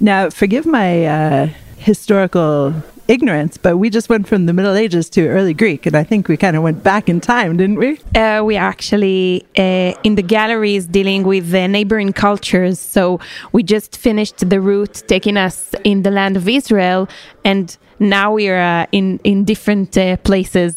Now, 0.00 0.30
forgive 0.30 0.64
my 0.64 1.06
uh, 1.06 1.48
historical 1.78 2.74
ignorance, 3.08 3.56
but 3.56 3.78
we 3.78 3.90
just 3.90 4.08
went 4.08 4.28
from 4.28 4.46
the 4.46 4.52
Middle 4.52 4.74
Ages 4.74 5.10
to 5.10 5.26
early 5.26 5.54
Greek, 5.54 5.86
and 5.86 5.96
I 5.96 6.04
think 6.04 6.28
we 6.28 6.36
kind 6.36 6.56
of 6.56 6.62
went 6.62 6.84
back 6.84 7.08
in 7.08 7.20
time, 7.20 7.56
didn't 7.56 7.78
we? 7.78 7.98
Uh, 8.14 8.42
we 8.44 8.54
actually 8.56 9.44
uh, 9.56 9.94
in 10.04 10.14
the 10.14 10.22
galleries 10.22 10.86
dealing 10.86 11.24
with 11.24 11.50
the 11.50 11.66
neighboring 11.66 12.12
cultures. 12.12 12.78
So 12.78 13.18
we 13.52 13.62
just 13.62 13.96
finished 13.96 14.48
the 14.48 14.60
route 14.60 15.02
taking 15.08 15.36
us 15.36 15.74
in 15.82 16.02
the 16.02 16.10
land 16.10 16.36
of 16.36 16.48
Israel, 16.48 17.08
and 17.44 17.76
now 17.98 18.32
we 18.32 18.48
are 18.48 18.82
uh, 18.82 18.86
in 18.92 19.18
in 19.24 19.44
different 19.44 19.96
uh, 19.98 20.16
places. 20.18 20.76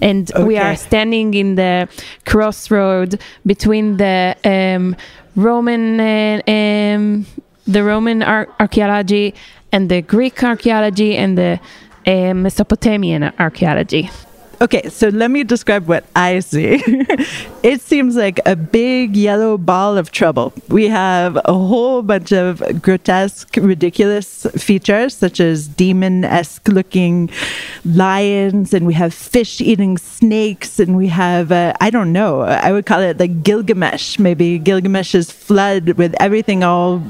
And 0.00 0.30
we 0.38 0.58
are 0.58 0.74
standing 0.74 1.34
in 1.34 1.54
the 1.54 1.88
crossroad 2.26 3.20
between 3.46 3.98
the 3.98 4.36
um, 4.44 4.96
Roman 5.36 6.00
uh, 6.00 6.42
um, 6.46 7.26
the 7.66 7.84
Roman 7.84 8.22
ar- 8.22 8.48
archaeology 8.58 9.34
and 9.72 9.88
the 9.90 10.02
Greek 10.02 10.42
archaeology 10.42 11.16
and 11.16 11.38
the 11.38 11.60
uh, 12.06 12.34
Mesopotamian 12.34 13.32
archaeology. 13.38 14.10
Okay, 14.62 14.90
so 14.90 15.08
let 15.08 15.30
me 15.30 15.42
describe 15.42 15.88
what 15.88 16.04
I 16.14 16.40
see. 16.40 16.82
it 17.62 17.80
seems 17.80 18.14
like 18.14 18.40
a 18.44 18.54
big 18.54 19.16
yellow 19.16 19.56
ball 19.56 19.96
of 19.96 20.12
trouble. 20.12 20.52
We 20.68 20.88
have 20.88 21.38
a 21.46 21.54
whole 21.54 22.02
bunch 22.02 22.30
of 22.30 22.82
grotesque, 22.82 23.56
ridiculous 23.56 24.46
features, 24.58 25.16
such 25.16 25.40
as 25.40 25.66
demon 25.66 26.24
esque 26.24 26.68
looking 26.68 27.30
lions, 27.86 28.74
and 28.74 28.86
we 28.86 28.92
have 28.92 29.14
fish 29.14 29.62
eating 29.62 29.96
snakes, 29.96 30.78
and 30.78 30.94
we 30.94 31.08
have, 31.08 31.50
uh, 31.50 31.72
I 31.80 31.88
don't 31.88 32.12
know, 32.12 32.42
I 32.42 32.70
would 32.70 32.84
call 32.84 33.00
it 33.00 33.18
like 33.18 33.42
Gilgamesh, 33.42 34.18
maybe 34.18 34.58
Gilgamesh's 34.58 35.30
flood 35.30 35.92
with 35.92 36.14
everything 36.20 36.62
all, 36.62 37.02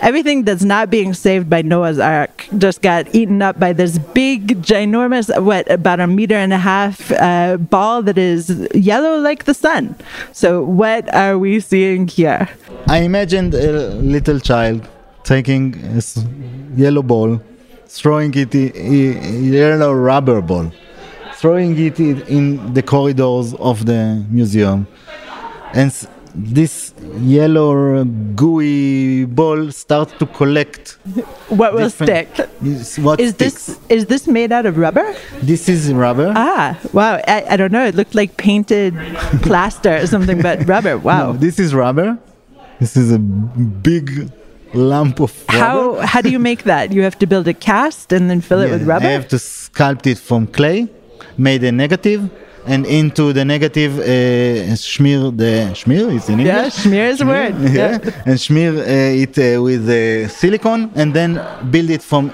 everything 0.00 0.44
that's 0.44 0.64
not 0.64 0.88
being 0.88 1.12
saved 1.12 1.50
by 1.50 1.60
Noah's 1.60 1.98
Ark 1.98 2.46
just 2.56 2.80
got 2.80 3.14
eaten 3.14 3.42
up 3.42 3.60
by 3.60 3.74
this 3.74 3.98
big, 3.98 4.62
ginormous, 4.62 5.28
what, 5.42 5.70
about 5.70 6.00
a 6.00 6.06
meter 6.06 6.36
and 6.36 6.54
a 6.54 6.58
half 6.58 6.93
uh, 7.12 7.56
ball 7.56 8.02
that 8.02 8.18
is 8.18 8.68
yellow 8.74 9.18
like 9.18 9.44
the 9.44 9.54
sun. 9.54 9.96
So, 10.32 10.62
what 10.62 11.12
are 11.14 11.38
we 11.38 11.60
seeing 11.60 12.08
here? 12.08 12.48
I 12.88 12.98
imagined 12.98 13.54
a 13.54 13.90
little 13.94 14.40
child 14.40 14.88
taking 15.22 15.74
a 15.98 16.02
yellow 16.76 17.02
ball, 17.02 17.40
throwing 17.86 18.32
it 18.34 18.54
yellow 18.54 19.92
rubber 19.94 20.40
ball, 20.40 20.70
throwing 21.34 21.78
it 21.78 21.98
in 21.98 22.74
the 22.74 22.82
corridors 22.82 23.54
of 23.54 23.86
the 23.86 24.24
museum, 24.30 24.86
and 25.72 25.92
this 26.34 26.92
yellow 27.18 28.04
gooey 28.34 29.24
ball 29.24 29.70
starts 29.70 30.12
to 30.18 30.26
collect. 30.26 30.98
What 31.48 31.74
will 31.74 31.90
stick? 31.90 32.28
Is 32.64 32.98
what 32.98 33.20
Is 33.20 33.30
sticks. 33.34 33.66
this 33.66 33.78
is 33.88 34.06
this 34.06 34.26
made 34.26 34.50
out 34.50 34.66
of 34.66 34.76
rubber? 34.76 35.14
This 35.42 35.68
is 35.68 35.92
rubber. 35.92 36.32
Ah, 36.34 36.78
wow! 36.92 37.20
I, 37.28 37.44
I 37.50 37.56
don't 37.56 37.70
know. 37.70 37.84
It 37.86 37.94
looked 37.94 38.14
like 38.14 38.36
painted 38.36 38.94
plaster 39.42 39.96
or 39.96 40.06
something, 40.06 40.42
but 40.42 40.66
rubber. 40.66 40.98
Wow. 40.98 41.32
No, 41.32 41.38
this 41.38 41.58
is 41.58 41.74
rubber. 41.74 42.18
This 42.80 42.96
is 42.96 43.12
a 43.12 43.18
big 43.18 44.30
lump 44.72 45.20
of 45.20 45.32
rubber. 45.48 45.58
How 45.58 46.06
how 46.06 46.20
do 46.20 46.30
you 46.30 46.40
make 46.40 46.64
that? 46.64 46.90
You 46.92 47.02
have 47.02 47.18
to 47.20 47.26
build 47.26 47.46
a 47.46 47.54
cast 47.54 48.10
and 48.12 48.28
then 48.28 48.40
fill 48.40 48.60
it 48.60 48.70
with 48.70 48.82
rubber. 48.82 49.06
I 49.06 49.10
have 49.10 49.28
to 49.28 49.36
sculpt 49.36 50.06
it 50.06 50.18
from 50.18 50.46
clay, 50.48 50.88
made 51.38 51.62
a 51.62 51.70
negative, 51.70 52.28
and 52.66 52.86
into 52.86 53.32
the 53.32 53.44
negative 53.44 53.98
uh, 53.98 54.02
the 54.02 55.72
smear 55.74 56.10
is 56.10 56.28
in 56.28 56.38
yeah, 56.38 56.56
English. 56.56 56.74
smear 56.74 57.06
is 57.06 57.20
a 57.20 57.26
word. 57.26 57.54
Yeah, 57.72 57.98
and 58.26 58.40
smear 58.40 58.72
uh, 58.72 59.22
it 59.22 59.38
uh, 59.38 59.62
with 59.62 59.88
uh, 59.88 60.28
silicone, 60.28 60.90
and 60.94 61.12
then 61.14 61.40
build 61.70 61.90
it 61.90 62.02
from 62.02 62.32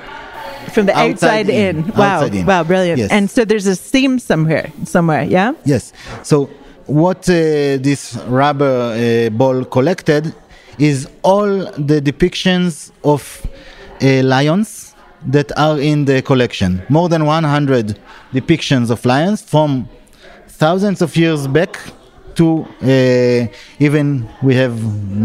From 0.72 0.86
the 0.86 0.96
outside, 0.96 1.46
Outside 1.46 1.48
in. 1.48 1.76
in. 1.78 1.92
Wow. 1.96 2.04
Outside 2.20 2.34
in. 2.34 2.46
Wow, 2.46 2.62
brilliant. 2.64 2.98
Yes. 2.98 3.10
And 3.10 3.28
so 3.28 3.44
there's 3.44 3.66
a 3.66 3.74
seam 3.74 4.18
somewhere, 4.18 4.70
somewhere, 4.84 5.24
yeah? 5.24 5.52
yes. 5.64 5.92
So 6.22 6.48
what 6.86 7.28
uh, 7.28 7.32
this 7.78 8.16
rubber 8.28 8.94
uh, 8.94 9.30
ball 9.30 9.64
collected 9.64 10.34
is 10.78 11.08
all 11.22 11.48
the 11.72 12.00
depictions 12.00 12.92
of 13.04 13.22
uh, 14.02 14.22
lions 14.22 14.94
that 15.26 15.50
are 15.58 15.78
in 15.80 16.04
the 16.04 16.22
collection. 16.22 16.82
More 16.88 17.08
than 17.08 17.26
100 17.26 17.98
depictions 18.32 18.90
of 18.90 19.04
lions 19.04 19.42
from 19.42 19.88
thousands 20.64 21.00
of 21.06 21.10
years 21.16 21.46
back 21.58 21.72
to 22.38 22.46
uh, 22.82 23.46
even 23.86 24.06
we 24.42 24.54
have 24.62 24.72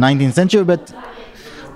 19th 0.08 0.34
century, 0.42 0.64
but 0.64 0.84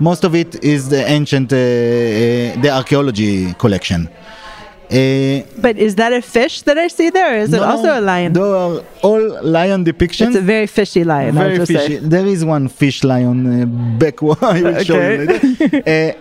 most 0.08 0.24
of 0.24 0.34
it 0.34 0.50
is 0.74 0.88
the 0.88 1.02
ancient, 1.18 1.52
uh, 1.52 1.56
uh, 1.56 2.62
the 2.64 2.70
archaeology 2.80 3.34
collection. 3.64 4.00
Uh, 4.08 5.42
But 5.66 5.76
is 5.86 5.94
that 6.00 6.12
a 6.12 6.22
fish 6.36 6.62
that 6.62 6.76
I 6.84 6.88
see 6.88 7.08
there? 7.18 7.32
Is 7.38 7.48
is 7.50 7.54
it 7.58 7.62
also 7.72 7.90
a 8.00 8.02
lion? 8.12 8.32
They 8.32 8.40
are 8.40 8.82
all 9.08 9.24
lion 9.58 9.80
depictions. 9.84 10.28
It's 10.28 10.42
a 10.46 10.48
very 10.54 10.66
fishy 10.78 11.04
lion, 11.04 11.34
very 11.34 11.58
fishy. 11.64 11.98
say. 11.98 12.08
There 12.14 12.26
is 12.34 12.40
one 12.56 12.64
fish 12.80 12.98
lion 13.04 13.38
uh, 13.46 13.66
back. 14.02 14.16
I 14.54 14.62
will 14.64 14.82
show 14.88 15.00
you 15.08 15.16
later. 15.20 15.40
Uh, 15.94 16.12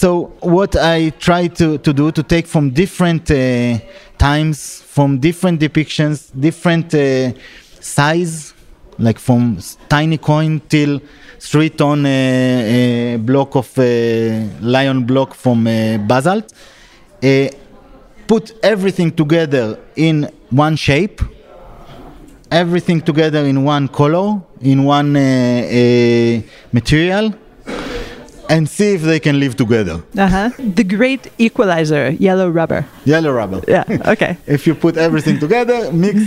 so 0.00 0.32
what 0.40 0.76
I 0.76 1.10
try 1.10 1.48
to, 1.48 1.78
to 1.78 1.92
do 1.92 2.12
to 2.12 2.22
take 2.22 2.46
from 2.46 2.70
different 2.70 3.28
uh, 3.32 3.78
times, 4.16 4.82
from 4.82 5.18
different 5.18 5.60
depictions, 5.60 6.30
different 6.38 6.94
uh, 6.94 7.32
size, 7.80 8.54
like 8.96 9.18
from 9.18 9.58
tiny 9.88 10.18
coin 10.18 10.60
till 10.68 11.00
three 11.40 11.72
on 11.80 12.06
a, 12.06 13.14
uh, 13.14 13.18
block 13.18 13.56
of 13.56 13.76
uh, 13.76 13.82
lion 14.60 15.04
block 15.04 15.34
from 15.34 15.66
uh, 15.66 15.98
basalt. 16.06 16.52
Uh, 17.20 17.48
put 18.28 18.52
everything 18.62 19.10
together 19.10 19.80
in 19.96 20.30
one 20.50 20.76
shape 20.76 21.20
everything 22.50 23.00
together 23.00 23.40
in 23.40 23.62
one 23.64 23.88
color, 23.88 24.40
in 24.60 24.84
one 24.84 25.16
uh, 25.16 25.20
uh, 25.20 26.40
material, 26.72 27.34
and 28.48 28.68
see 28.68 28.94
if 28.94 29.02
they 29.02 29.20
can 29.20 29.38
live 29.40 29.54
together. 29.56 30.02
Uh-huh. 30.16 30.50
The 30.58 30.84
great 30.84 31.30
equalizer, 31.38 32.10
yellow 32.18 32.48
rubber. 32.50 32.84
Yellow 33.04 33.32
rubber. 33.32 33.60
Yeah, 33.68 33.84
okay. 34.14 34.36
If 34.46 34.66
you 34.66 34.74
put 34.74 34.96
everything 34.96 35.38
together, 35.38 35.92
mix, 35.92 36.16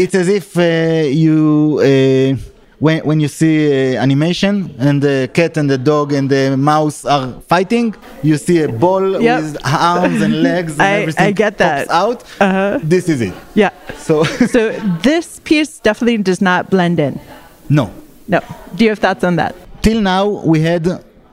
it's 0.00 0.14
as 0.14 0.28
if 0.28 0.56
uh, 0.56 0.62
you 1.08 1.78
uh, 1.80 2.36
when, 2.78 2.98
when 3.06 3.20
you 3.20 3.28
see 3.28 3.56
uh, 3.96 4.02
animation 4.02 4.74
and 4.78 5.00
the 5.00 5.30
cat 5.32 5.56
and 5.56 5.70
the 5.70 5.78
dog 5.78 6.12
and 6.12 6.28
the 6.28 6.56
mouse 6.56 7.04
are 7.04 7.40
fighting, 7.46 7.94
you 8.22 8.36
see 8.36 8.62
a 8.62 8.68
ball 8.68 9.22
Yep. 9.22 9.42
with 9.42 9.56
arms 9.64 10.20
and 10.20 10.42
legs 10.42 10.72
and 10.72 10.82
I- 10.96 11.00
everything 11.02 11.26
I 11.26 11.32
get 11.32 11.58
that. 11.58 11.86
pops 11.88 11.90
out. 12.02 12.24
Uh-huh. 12.40 12.78
This 12.82 13.08
is 13.08 13.20
it. 13.20 13.34
Yeah. 13.54 13.70
So 13.98 14.24
So 14.24 14.72
this 15.02 15.38
piece 15.44 15.78
definitely 15.78 16.18
does 16.22 16.40
not 16.40 16.70
blend 16.70 16.98
in. 16.98 17.20
no, 17.68 17.90
No. 18.28 18.40
Do 18.74 18.82
you 18.84 18.90
have 18.90 18.98
thoughts 18.98 19.24
on 19.24 19.36
that? 19.36 19.54
till 19.82 20.00
now 20.00 20.24
we 20.52 20.60
had 20.60 20.84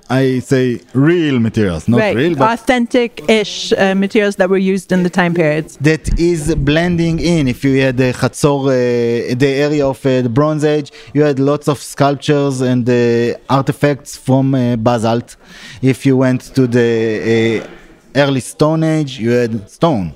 I 0.09 0.39
say 0.39 0.81
real 0.93 1.39
materials, 1.39 1.87
not 1.87 1.99
right. 1.99 2.15
real, 2.15 2.35
but 2.35 2.59
Authentic-ish 2.59 3.73
uh, 3.73 3.93
materials 3.93 4.37
that 4.37 4.49
were 4.49 4.57
used 4.57 4.91
in 4.91 5.03
the 5.03 5.09
time 5.09 5.35
periods. 5.35 5.77
that 5.77 6.19
is 6.19 6.55
blending 6.55 7.19
in. 7.19 7.47
If 7.47 7.63
you 7.63 7.79
had 7.79 7.97
the 7.97 8.11
Chatzor, 8.13 8.59
uh, 8.65 9.35
the 9.35 9.47
area 9.47 9.87
of 9.87 10.03
uh, 10.03 10.21
the 10.23 10.29
Bronze 10.29 10.63
Age, 10.63 10.91
you 11.13 11.21
had 11.21 11.37
lots 11.37 11.67
of 11.67 11.77
sculptures 11.79 12.61
and 12.61 12.89
uh, 12.89 13.37
artifacts 13.49 14.17
from 14.17 14.55
uh, 14.55 14.75
basalt. 14.77 15.35
If 15.81 16.07
you 16.07 16.17
went 16.17 16.41
to 16.55 16.65
the 16.65 17.61
uh, 17.63 17.67
early 18.15 18.39
Stone 18.39 18.83
Age, 18.83 19.19
you 19.19 19.29
had 19.29 19.69
stone. 19.69 20.13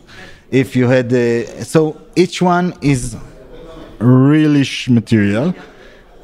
If 0.49 0.75
you 0.75 0.87
had, 0.87 1.13
uh, 1.13 1.63
so 1.63 2.01
each 2.15 2.41
one 2.41 2.73
is 2.81 3.15
realish 3.99 4.89
material, 4.89 5.53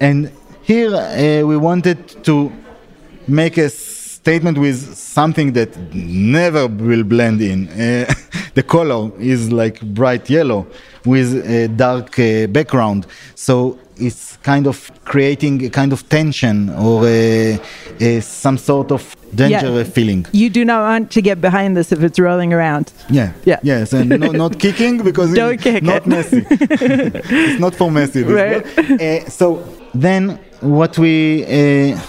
and 0.01 0.32
here 0.63 0.93
uh, 0.95 1.45
we 1.47 1.55
wanted 1.55 2.24
to 2.24 2.51
make 3.30 3.57
a 3.57 3.69
statement 3.69 4.57
with 4.57 4.95
something 4.95 5.53
that 5.53 5.75
never 5.93 6.67
will 6.67 7.03
blend 7.03 7.41
in. 7.41 7.67
Uh, 7.69 8.11
the 8.53 8.63
color 8.63 9.11
is 9.19 9.51
like 9.51 9.82
bright 9.82 10.30
yellow 10.30 10.65
with 11.05 11.34
a 11.49 11.67
dark 11.69 12.19
uh, 12.19 12.47
background, 12.47 13.05
so 13.36 13.77
it's 13.97 14.38
kind 14.43 14.67
of 14.67 14.91
creating 15.05 15.65
a 15.65 15.69
kind 15.69 15.91
of 15.93 16.07
tension 16.07 16.69
or 16.69 17.03
uh, 17.05 17.57
uh, 18.01 18.21
some 18.21 18.57
sort 18.57 18.91
of 18.91 19.15
danger 19.36 19.69
Yeah. 19.71 19.84
feeling. 19.84 20.25
You 20.32 20.49
do 20.49 20.63
not 20.65 20.82
want 20.82 21.11
to 21.11 21.21
get 21.21 21.39
behind 21.41 21.75
this 21.77 21.91
if 21.91 22.01
it's 22.03 22.19
rolling 22.19 22.53
around. 22.53 22.91
Yeah. 23.09 23.32
Yeah. 23.45 23.59
Yes, 23.63 23.93
and 23.93 24.09
no, 24.09 24.32
not 24.32 24.57
kicking 24.65 25.03
because 25.03 25.34
Don't 25.34 25.53
it's 25.53 25.63
kick 25.63 25.84
not 25.84 26.01
it. 26.03 26.07
messy. 26.07 26.45
it's 26.49 27.59
not 27.59 27.75
for 27.75 27.91
messy. 27.91 28.23
Right. 28.23 28.65
Uh, 28.77 29.30
so 29.30 29.63
then 29.93 30.39
what 30.61 30.97
we 30.97 31.43
uh, 31.45 31.99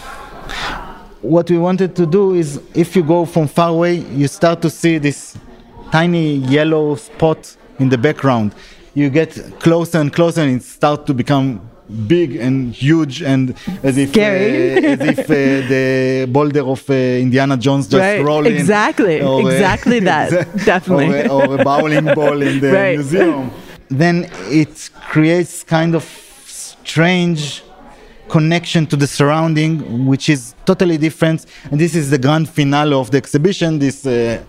what 1.23 1.51
we 1.51 1.59
wanted 1.59 1.95
to 1.97 2.07
do 2.07 2.35
is 2.35 2.61
if 2.75 2.97
you 2.97 3.03
go 3.03 3.25
from 3.25 3.47
far 3.49 3.71
away, 3.71 3.95
you 3.95 4.27
start 4.29 4.63
to 4.63 4.71
see 4.71 4.99
this 4.99 5.37
tiny 5.93 6.37
yellow 6.37 6.95
spot 6.97 7.57
in 7.79 7.89
the 7.89 7.99
background. 7.99 8.55
You 8.95 9.11
get 9.11 9.33
closer 9.61 9.99
and 9.99 10.13
closer, 10.13 10.41
and 10.43 10.57
it 10.61 10.63
starts 10.65 11.05
to 11.07 11.15
become 11.15 11.61
big 12.07 12.37
and 12.37 12.73
huge 12.73 13.21
and 13.23 13.55
as 13.83 13.99
if 13.99 14.17
uh, 14.17 14.21
as 14.21 15.01
if 15.01 15.19
uh, 15.21 15.35
the 15.69 16.27
boulder 16.31 16.61
of 16.63 16.89
uh, 16.89 16.95
Indiana 16.95 17.57
Jones 17.57 17.89
just 17.89 18.01
Right, 18.01 18.23
rolled 18.25 18.47
in. 18.47 18.55
exactly, 18.57 19.21
Or, 19.21 19.41
exactly 19.51 19.99
that, 20.11 20.31
definitely. 20.65 21.23
or, 21.29 21.45
a- 21.45 21.49
or 21.57 21.61
a 21.61 21.65
bowling 21.65 22.05
ball 22.15 22.41
in 22.43 22.61
the 22.61 22.73
Right. 22.81 22.97
museum. 22.97 23.51
Then 23.89 24.31
it 24.49 24.89
creates 25.11 25.65
kind 25.65 25.95
of 25.97 26.05
strange 26.47 27.63
connection 28.31 28.87
to 28.87 28.97
the 28.97 29.07
surrounding, 29.07 30.07
which 30.07 30.29
is 30.29 30.55
totally 30.65 30.97
different. 30.97 31.47
And 31.71 31.81
this 31.81 31.95
is 31.95 32.11
the 32.11 32.19
grand 32.19 32.49
finale 32.49 32.95
of 32.95 33.11
the 33.11 33.19
exhibition. 33.19 33.79
This 33.79 34.07
uh, 34.07 34.43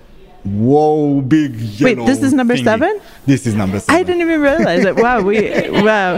whoa, 0.43 1.21
big 1.21 1.51
Wait, 1.82 1.97
this 2.05 2.21
is 2.23 2.34
number 2.34 2.55
thingy. 2.55 2.63
seven? 2.63 3.01
This 3.25 3.45
is 3.45 3.53
number 3.55 3.79
seven. 3.79 3.95
I 3.99 4.03
didn't 4.03 4.21
even 4.21 4.41
realize 4.41 4.84
it. 4.86 4.95
Wow, 4.95 5.21
we 5.21 5.38
wow. 5.88 6.17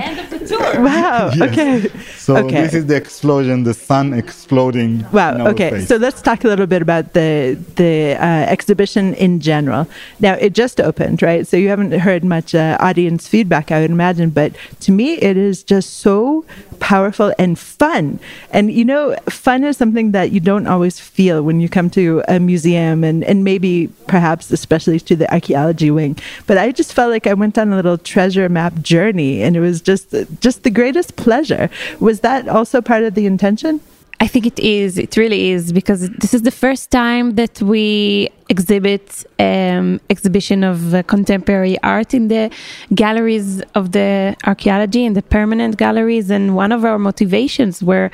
Wow. 0.83 1.31
Yes. 1.33 1.41
Okay. 1.41 1.99
So 2.17 2.37
okay. 2.37 2.61
this 2.61 2.73
is 2.73 2.85
the 2.87 2.95
explosion, 2.95 3.63
the 3.63 3.73
sun 3.73 4.13
exploding. 4.13 5.05
Wow. 5.11 5.47
Okay. 5.47 5.71
face. 5.71 5.87
So 5.87 5.97
let's 5.97 6.21
talk 6.21 6.43
a 6.43 6.47
little 6.47 6.67
bit 6.67 6.81
about 6.81 7.13
the 7.13 7.57
the 7.75 8.15
uh, 8.15 8.45
exhibition 8.51 9.13
in 9.15 9.39
general. 9.39 9.87
Now 10.19 10.33
it 10.33 10.53
just 10.53 10.79
opened, 10.81 11.21
right? 11.21 11.47
So 11.47 11.57
you 11.57 11.69
haven't 11.69 11.91
heard 11.91 12.23
much 12.23 12.55
uh, 12.55 12.77
audience 12.79 13.27
feedback, 13.27 13.71
I 13.71 13.81
would 13.81 13.91
imagine. 13.91 14.29
But 14.29 14.53
to 14.81 14.91
me, 14.91 15.13
it 15.13 15.37
is 15.37 15.63
just 15.63 15.99
so 15.99 16.45
powerful 16.79 17.33
and 17.37 17.57
fun. 17.57 18.19
And 18.51 18.71
you 18.71 18.85
know, 18.85 19.15
fun 19.29 19.63
is 19.63 19.77
something 19.77 20.11
that 20.11 20.31
you 20.31 20.39
don't 20.39 20.67
always 20.67 20.99
feel 20.99 21.41
when 21.43 21.59
you 21.59 21.69
come 21.69 21.89
to 21.91 22.23
a 22.27 22.39
museum, 22.39 23.03
and 23.03 23.23
and 23.23 23.43
maybe 23.43 23.89
perhaps 24.07 24.51
especially 24.51 24.99
to 25.01 25.15
the 25.15 25.31
archaeology 25.33 25.91
wing. 25.91 26.17
But 26.47 26.57
I 26.57 26.71
just 26.71 26.93
felt 26.93 27.11
like 27.11 27.27
I 27.27 27.33
went 27.33 27.57
on 27.57 27.71
a 27.71 27.75
little 27.75 27.97
treasure 27.97 28.49
map 28.49 28.81
journey, 28.81 29.41
and 29.43 29.55
it 29.55 29.61
was 29.61 29.81
just 29.81 30.13
just 30.39 30.63
the 30.63 30.69
greatest 30.69 31.15
pleasure. 31.15 31.69
Was 31.99 32.21
that 32.21 32.47
also 32.47 32.81
part 32.81 33.03
of 33.03 33.13
the 33.15 33.25
intention? 33.25 33.81
I 34.23 34.27
think 34.27 34.45
it 34.45 34.57
is. 34.57 34.97
It 34.97 35.17
really 35.17 35.51
is 35.51 35.73
because 35.73 36.09
this 36.11 36.33
is 36.33 36.43
the 36.43 36.57
first 36.65 36.91
time 36.91 37.35
that 37.35 37.61
we 37.61 38.29
exhibit 38.47 39.25
um, 39.37 39.99
exhibition 40.09 40.63
of 40.63 40.93
uh, 40.93 41.03
contemporary 41.03 41.77
art 41.83 42.13
in 42.13 42.29
the 42.29 42.49
galleries 42.95 43.61
of 43.75 43.91
the 43.91 44.33
archaeology 44.45 45.05
and 45.05 45.13
the 45.13 45.23
permanent 45.23 45.75
galleries. 45.75 46.29
And 46.29 46.55
one 46.55 46.71
of 46.71 46.85
our 46.85 46.97
motivations 46.97 47.83
were 47.83 48.11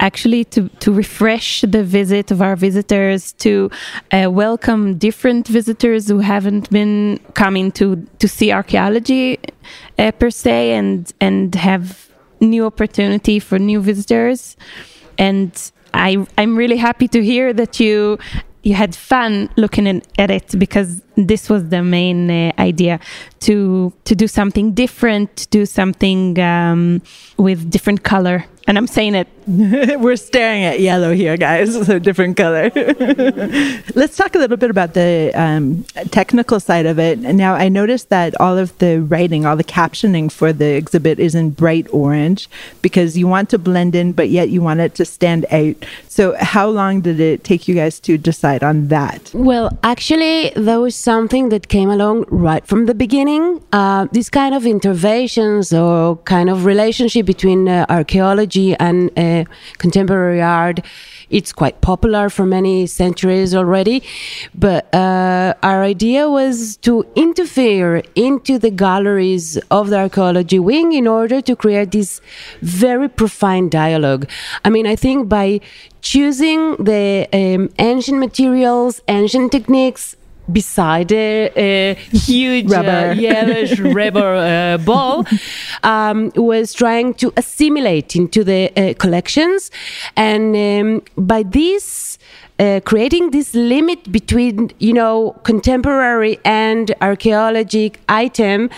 actually 0.00 0.42
to 0.46 0.68
to 0.84 0.92
refresh 0.92 1.60
the 1.60 1.84
visit 1.84 2.32
of 2.32 2.42
our 2.42 2.56
visitors, 2.56 3.32
to 3.44 3.70
uh, 4.10 4.28
welcome 4.32 4.98
different 4.98 5.46
visitors 5.46 6.08
who 6.08 6.18
haven't 6.18 6.70
been 6.70 7.20
coming 7.34 7.70
to 7.78 7.84
to 8.18 8.26
see 8.26 8.50
archaeology 8.50 9.38
uh, 9.96 10.10
per 10.10 10.30
se, 10.30 10.72
and 10.72 11.12
and 11.20 11.54
have 11.54 12.08
new 12.40 12.66
opportunity 12.66 13.38
for 13.38 13.60
new 13.60 13.80
visitors 13.80 14.56
and 15.18 15.72
I 15.94 16.26
I'm 16.38 16.56
really 16.56 16.76
happy 16.76 17.08
to 17.08 17.22
hear 17.22 17.52
that 17.52 17.80
you 17.80 18.18
you 18.62 18.74
had 18.74 18.94
fun 18.94 19.50
looking 19.56 20.02
at 20.18 20.30
it 20.30 20.58
because 20.58 21.02
this 21.16 21.48
was 21.50 21.68
the 21.68 21.82
main 21.82 22.30
uh, 22.30 22.52
idea 22.58 23.00
to 23.42 23.92
to 24.04 24.14
do 24.14 24.26
something 24.26 24.72
different, 24.72 25.36
to 25.36 25.48
do 25.48 25.66
something 25.66 26.38
um, 26.40 27.02
with 27.36 27.70
different 27.70 28.02
color. 28.02 28.46
And 28.68 28.78
I'm 28.78 28.86
saying 28.86 29.14
it. 29.14 29.28
We're 29.46 30.16
staring 30.16 30.62
at 30.62 30.78
yellow 30.78 31.12
here, 31.12 31.36
guys. 31.36 31.72
So 31.82 31.98
different 31.98 32.36
color. 32.36 32.70
Let's 33.94 34.16
talk 34.16 34.36
a 34.36 34.38
little 34.38 34.56
bit 34.56 34.70
about 34.70 34.94
the 34.94 35.32
um, 35.34 35.84
technical 36.12 36.60
side 36.60 36.86
of 36.86 36.98
it. 37.00 37.18
Now, 37.18 37.54
I 37.54 37.68
noticed 37.68 38.08
that 38.10 38.40
all 38.40 38.56
of 38.56 38.76
the 38.78 39.00
writing, 39.00 39.44
all 39.44 39.56
the 39.56 39.64
captioning 39.64 40.30
for 40.30 40.52
the 40.52 40.76
exhibit 40.76 41.18
is 41.18 41.34
in 41.34 41.50
bright 41.50 41.88
orange 41.90 42.48
because 42.82 43.18
you 43.18 43.26
want 43.26 43.50
to 43.50 43.58
blend 43.58 43.96
in, 43.96 44.12
but 44.12 44.28
yet 44.28 44.50
you 44.50 44.62
want 44.62 44.78
it 44.78 44.94
to 44.94 45.04
stand 45.04 45.44
out. 45.50 45.74
So, 46.08 46.36
how 46.38 46.68
long 46.68 47.00
did 47.00 47.18
it 47.18 47.42
take 47.42 47.66
you 47.66 47.74
guys 47.74 47.98
to 48.00 48.16
decide 48.16 48.62
on 48.62 48.88
that? 48.88 49.32
Well, 49.34 49.76
actually, 49.82 50.52
there 50.54 50.78
was 50.78 50.94
something 50.94 51.48
that 51.48 51.66
came 51.66 51.90
along 51.90 52.26
right 52.28 52.64
from 52.64 52.86
the 52.86 52.94
beginning. 52.94 53.31
Uh, 53.32 54.06
this 54.12 54.28
kind 54.28 54.54
of 54.54 54.66
interventions 54.66 55.72
or 55.72 56.16
kind 56.24 56.50
of 56.50 56.66
relationship 56.66 57.24
between 57.24 57.68
uh, 57.68 57.86
archaeology 57.88 58.74
and 58.76 59.10
uh, 59.18 59.44
contemporary 59.78 60.42
art, 60.42 60.80
it's 61.30 61.52
quite 61.52 61.80
popular 61.80 62.28
for 62.28 62.44
many 62.44 62.86
centuries 62.86 63.54
already. 63.54 64.02
But 64.54 64.94
uh, 64.94 65.54
our 65.62 65.82
idea 65.82 66.28
was 66.28 66.76
to 66.78 67.06
interfere 67.14 68.02
into 68.14 68.58
the 68.58 68.70
galleries 68.70 69.56
of 69.70 69.88
the 69.88 69.98
archaeology 70.00 70.58
wing 70.58 70.92
in 70.92 71.06
order 71.06 71.40
to 71.40 71.56
create 71.56 71.92
this 71.92 72.20
very 72.60 73.08
profound 73.08 73.70
dialogue. 73.70 74.28
I 74.66 74.68
mean, 74.68 74.86
I 74.86 74.96
think 74.96 75.30
by 75.30 75.60
choosing 76.02 76.76
the 76.76 77.26
um, 77.32 77.70
ancient 77.78 78.18
materials, 78.18 79.00
ancient 79.08 79.52
techniques, 79.52 80.16
beside 80.52 81.12
a, 81.12 81.50
a 81.56 81.94
huge 81.94 82.70
uh, 82.70 82.76
Rubber. 82.76 83.12
yellowish 83.20 83.78
rubber 83.78 84.34
uh, 84.36 84.78
ball 84.78 85.24
um, 85.82 86.32
was 86.36 86.72
trying 86.72 87.14
to 87.14 87.32
assimilate 87.36 88.14
into 88.16 88.44
the 88.44 88.70
uh, 88.76 88.94
collections 88.94 89.70
and 90.16 90.56
um, 90.56 91.02
by 91.16 91.42
this 91.42 92.18
uh, 92.58 92.80
creating 92.84 93.30
this 93.30 93.54
limit 93.54 94.12
between 94.12 94.70
you 94.78 94.92
know 94.92 95.32
contemporary 95.42 96.38
and 96.44 96.94
archaeologic 97.00 98.00
item 98.08 98.70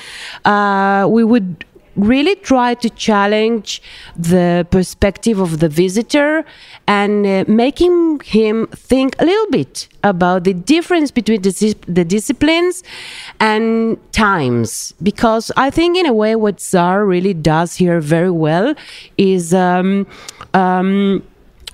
uh, 0.44 1.06
we 1.10 1.24
would 1.24 1.64
really 1.96 2.34
try 2.36 2.74
to 2.74 2.90
challenge 2.90 3.82
the 4.16 4.66
perspective 4.70 5.38
of 5.38 5.60
the 5.60 5.68
visitor 5.68 6.44
and 6.86 7.26
uh, 7.26 7.44
making 7.48 8.20
him 8.24 8.66
think 8.68 9.14
a 9.18 9.24
little 9.24 9.50
bit 9.50 9.88
about 10.02 10.44
the 10.44 10.54
difference 10.54 11.10
between 11.10 11.42
the, 11.42 11.74
the 11.86 12.04
disciplines 12.04 12.82
and 13.40 13.98
times. 14.12 14.94
Because 15.02 15.50
i 15.56 15.70
think 15.70 15.96
in 15.96 16.06
a 16.06 16.12
way 16.12 16.36
what 16.36 16.60
Zohar 16.60 17.04
really 17.04 17.34
does 17.34 17.76
here 17.76 18.00
very 18.00 18.30
well 18.30 18.74
is 19.16 19.54
um, 19.54 20.06
um, 20.52 21.22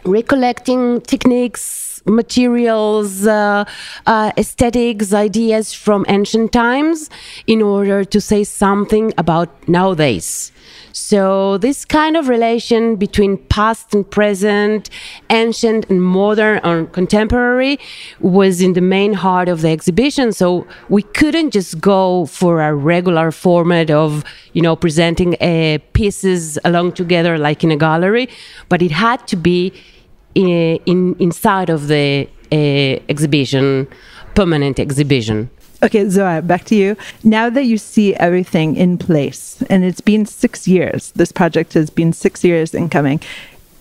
recollecting 0.05 1.01
techniques 1.03 1.90
materials, 2.05 3.27
uh, 3.27 3.65
uh, 4.07 4.33
aesthetics, 4.37 5.13
ideas 5.13 5.73
from 5.73 6.05
ancient 6.09 6.53
times 6.53 7.11
in 7.47 7.63
order 7.63 8.05
to 8.05 8.21
say 8.21 8.45
something 8.45 9.13
about 9.19 9.49
nowadays. 9.69 10.53
So, 10.93 11.57
this 11.59 11.85
kind 11.85 12.17
of 12.17 12.29
relation 12.29 12.97
between 12.97 13.39
past 13.49 13.95
and 13.95 14.09
present, 14.11 14.91
ancient 15.31 15.89
and 15.89 16.03
modern 16.03 16.59
and 16.65 16.93
contemporary 16.93 17.79
was 18.19 18.61
in 18.61 18.73
the 18.73 18.81
main 18.81 19.13
heart 19.13 19.49
of 19.49 19.61
the 19.61 19.69
exhibition. 19.69 20.33
So, 20.33 20.67
we 20.89 21.03
couldn't 21.03 21.53
just 21.53 21.81
go 21.81 22.27
for 22.27 22.61
a 22.61 22.75
regular 22.75 23.31
format 23.31 23.91
of, 23.91 24.25
you 24.53 24.63
know, 24.63 24.75
presenting 24.75 25.37
uh, 25.41 25.79
pieces 25.93 26.59
along 26.65 26.93
together 26.93 27.39
like 27.39 27.63
in 27.63 27.71
a 27.71 27.77
gallery, 27.77 28.29
but 28.69 28.83
it 28.83 28.91
had 28.91 29.29
to 29.29 29.37
be 29.37 29.73
in, 30.35 30.79
in 30.87 31.17
inside 31.19 31.71
of 31.71 31.89
the 31.89 32.29
uh, 32.53 32.57
exhibition, 33.09 33.87
permanent 34.35 34.79
exhibition. 34.79 35.51
Okay, 35.83 36.09
Zohar, 36.11 36.43
back 36.43 36.65
to 36.67 36.75
you. 36.75 36.97
Now 37.25 37.49
that 37.49 37.65
you 37.65 37.79
see 37.79 38.15
everything 38.17 38.77
in 38.77 38.99
place, 38.99 39.63
and 39.71 39.83
it's 39.83 40.03
been 40.03 40.27
six 40.27 40.69
years, 40.69 41.11
this 41.13 41.33
project 41.33 41.73
has 41.73 41.89
been 41.89 42.13
six 42.13 42.45
years 42.45 42.75
in 42.75 42.91
coming, 42.91 43.21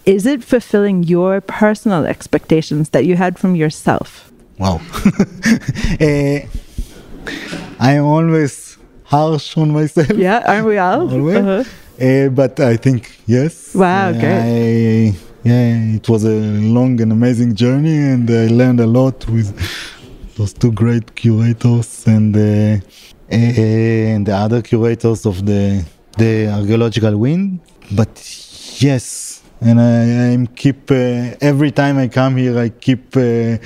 is 0.05 0.25
it 0.25 0.43
fulfilling 0.43 1.03
your 1.03 1.41
personal 1.41 2.05
expectations 2.05 2.89
that 2.91 3.05
you 3.05 3.15
had 3.17 3.37
from 3.37 3.55
yourself? 3.55 4.31
Wow. 4.57 4.79
uh, 6.01 6.39
I'm 7.79 8.03
always 8.05 8.77
harsh 9.03 9.57
on 9.57 9.71
myself. 9.71 10.09
Yeah, 10.11 10.43
aren't 10.47 10.67
we 10.67 10.77
all? 10.77 11.11
Always. 11.13 11.37
Uh-huh. 11.37 11.63
Uh, 12.05 12.29
but 12.29 12.59
I 12.59 12.77
think 12.77 13.19
yes. 13.25 13.75
Wow, 13.75 14.09
Uh, 14.09 14.13
great. 14.13 15.09
I, 15.11 15.28
yeah, 15.43 15.95
it 15.95 16.09
was 16.09 16.25
a 16.25 16.39
long 16.77 16.99
and 17.01 17.11
amazing 17.11 17.55
journey, 17.55 17.97
and 17.97 18.29
I 18.29 18.47
learned 18.47 18.79
a 18.79 18.87
lot 18.87 19.27
with 19.29 19.53
those 20.35 20.53
two 20.53 20.71
great 20.71 21.15
curators 21.15 22.05
and 22.07 22.35
uh, 22.35 22.79
and 23.29 24.25
the 24.25 24.35
other 24.35 24.61
curators 24.61 25.25
of 25.25 25.45
the 25.45 25.85
the 26.17 26.47
archaeological 26.47 27.15
wing. 27.17 27.61
But 27.91 28.09
yes, 28.81 29.41
and 29.61 29.79
I, 29.79 30.33
I 30.33 30.45
keep 30.55 30.91
uh, 30.91 31.35
every 31.41 31.71
time 31.71 31.97
I 31.97 32.07
come 32.07 32.37
here, 32.37 32.57
I 32.57 32.69
keep 32.69 33.15
uh, 33.15 33.57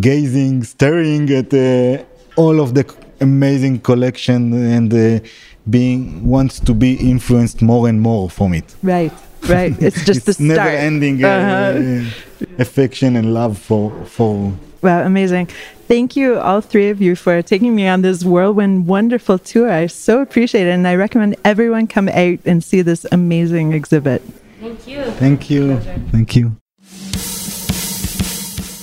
gazing, 0.00 0.64
staring 0.64 1.30
at 1.30 1.52
uh, 1.52 2.04
all 2.36 2.60
of 2.60 2.74
the 2.74 2.84
amazing 3.20 3.80
collection 3.80 4.52
and 4.52 4.92
uh, 4.94 5.26
being 5.68 6.26
wants 6.26 6.60
to 6.60 6.72
be 6.72 6.94
influenced 6.94 7.60
more 7.62 7.88
and 7.88 8.00
more 8.00 8.30
from 8.30 8.54
it. 8.54 8.74
Right, 8.82 9.12
right. 9.48 9.74
It's 9.82 10.04
just 10.10 10.24
the 10.26 10.30
it's 10.32 10.40
never 10.40 10.60
start. 10.60 10.74
ending 10.74 11.24
uh, 11.24 11.28
Uh-huh. 11.28 12.10
affection 12.58 13.16
and 13.16 13.32
love 13.34 13.58
for 13.58 13.90
for 14.06 14.52
Wow, 14.80 15.04
amazing. 15.04 15.46
Thank 15.88 16.14
you, 16.14 16.38
all 16.38 16.60
three 16.60 16.88
of 16.90 17.00
you, 17.02 17.16
for 17.16 17.42
taking 17.42 17.74
me 17.74 17.88
on 17.88 18.02
this 18.02 18.22
whirlwind, 18.24 18.86
wonderful 18.86 19.38
tour. 19.38 19.68
I 19.72 19.86
so 19.88 20.20
appreciate 20.20 20.66
it. 20.68 20.70
And 20.70 20.86
I 20.86 20.94
recommend 20.94 21.34
everyone 21.44 21.86
come 21.88 22.08
out 22.08 22.38
and 22.44 22.62
see 22.62 22.82
this 22.82 23.04
amazing 23.10 23.72
exhibit. 23.72 24.22
Thank 24.60 24.86
you. 24.86 25.02
thank 25.18 25.50
you 25.50 25.78
thank 26.12 26.36
you 26.36 26.56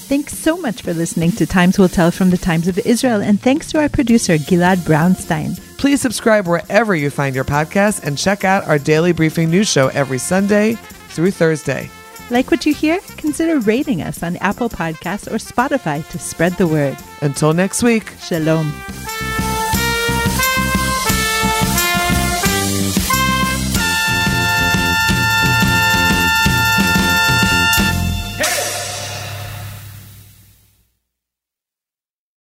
Thanks 0.07 0.38
so 0.38 0.55
much 0.57 0.82
for 0.84 0.93
listening 0.93 1.32
to 1.34 1.45
Times 1.47 1.80
Will 1.80 1.89
Tell 1.89 2.11
from 2.11 2.30
the 2.30 2.38
Times 2.38 2.68
of 2.68 2.78
Israel. 2.80 3.22
And 3.22 3.41
thanks 3.41 3.72
to 3.72 3.80
our 3.82 3.89
producer, 3.89 4.38
Gilad 4.38 4.78
Brownstein. 4.86 5.59
Please 5.78 6.01
subscribe 6.01 6.47
wherever 6.47 6.95
you 6.95 7.09
find 7.09 7.36
your 7.36 7.43
podcast 7.43 8.03
and 8.03 8.17
check 8.17 8.43
out 8.43 8.65
our 8.65 8.80
daily 8.80 9.11
briefing 9.11 9.49
news 9.49 9.67
show 9.67 9.88
every 9.89 10.17
Sunday 10.17 10.73
through 11.09 11.32
Thursday. 11.32 11.89
Like 12.30 12.49
what 12.49 12.65
you 12.65 12.73
hear? 12.73 12.99
Consider 13.17 13.59
rating 13.59 14.01
us 14.01 14.23
on 14.23 14.38
Apple 14.38 14.69
Podcasts 14.69 15.28
or 15.28 15.36
Spotify 15.36 16.07
to 16.09 16.17
spread 16.19 16.53
the 16.53 16.67
word. 16.67 16.97
Until 17.21 17.53
next 17.53 17.84
week. 17.84 18.11
Shalom. 18.19 18.73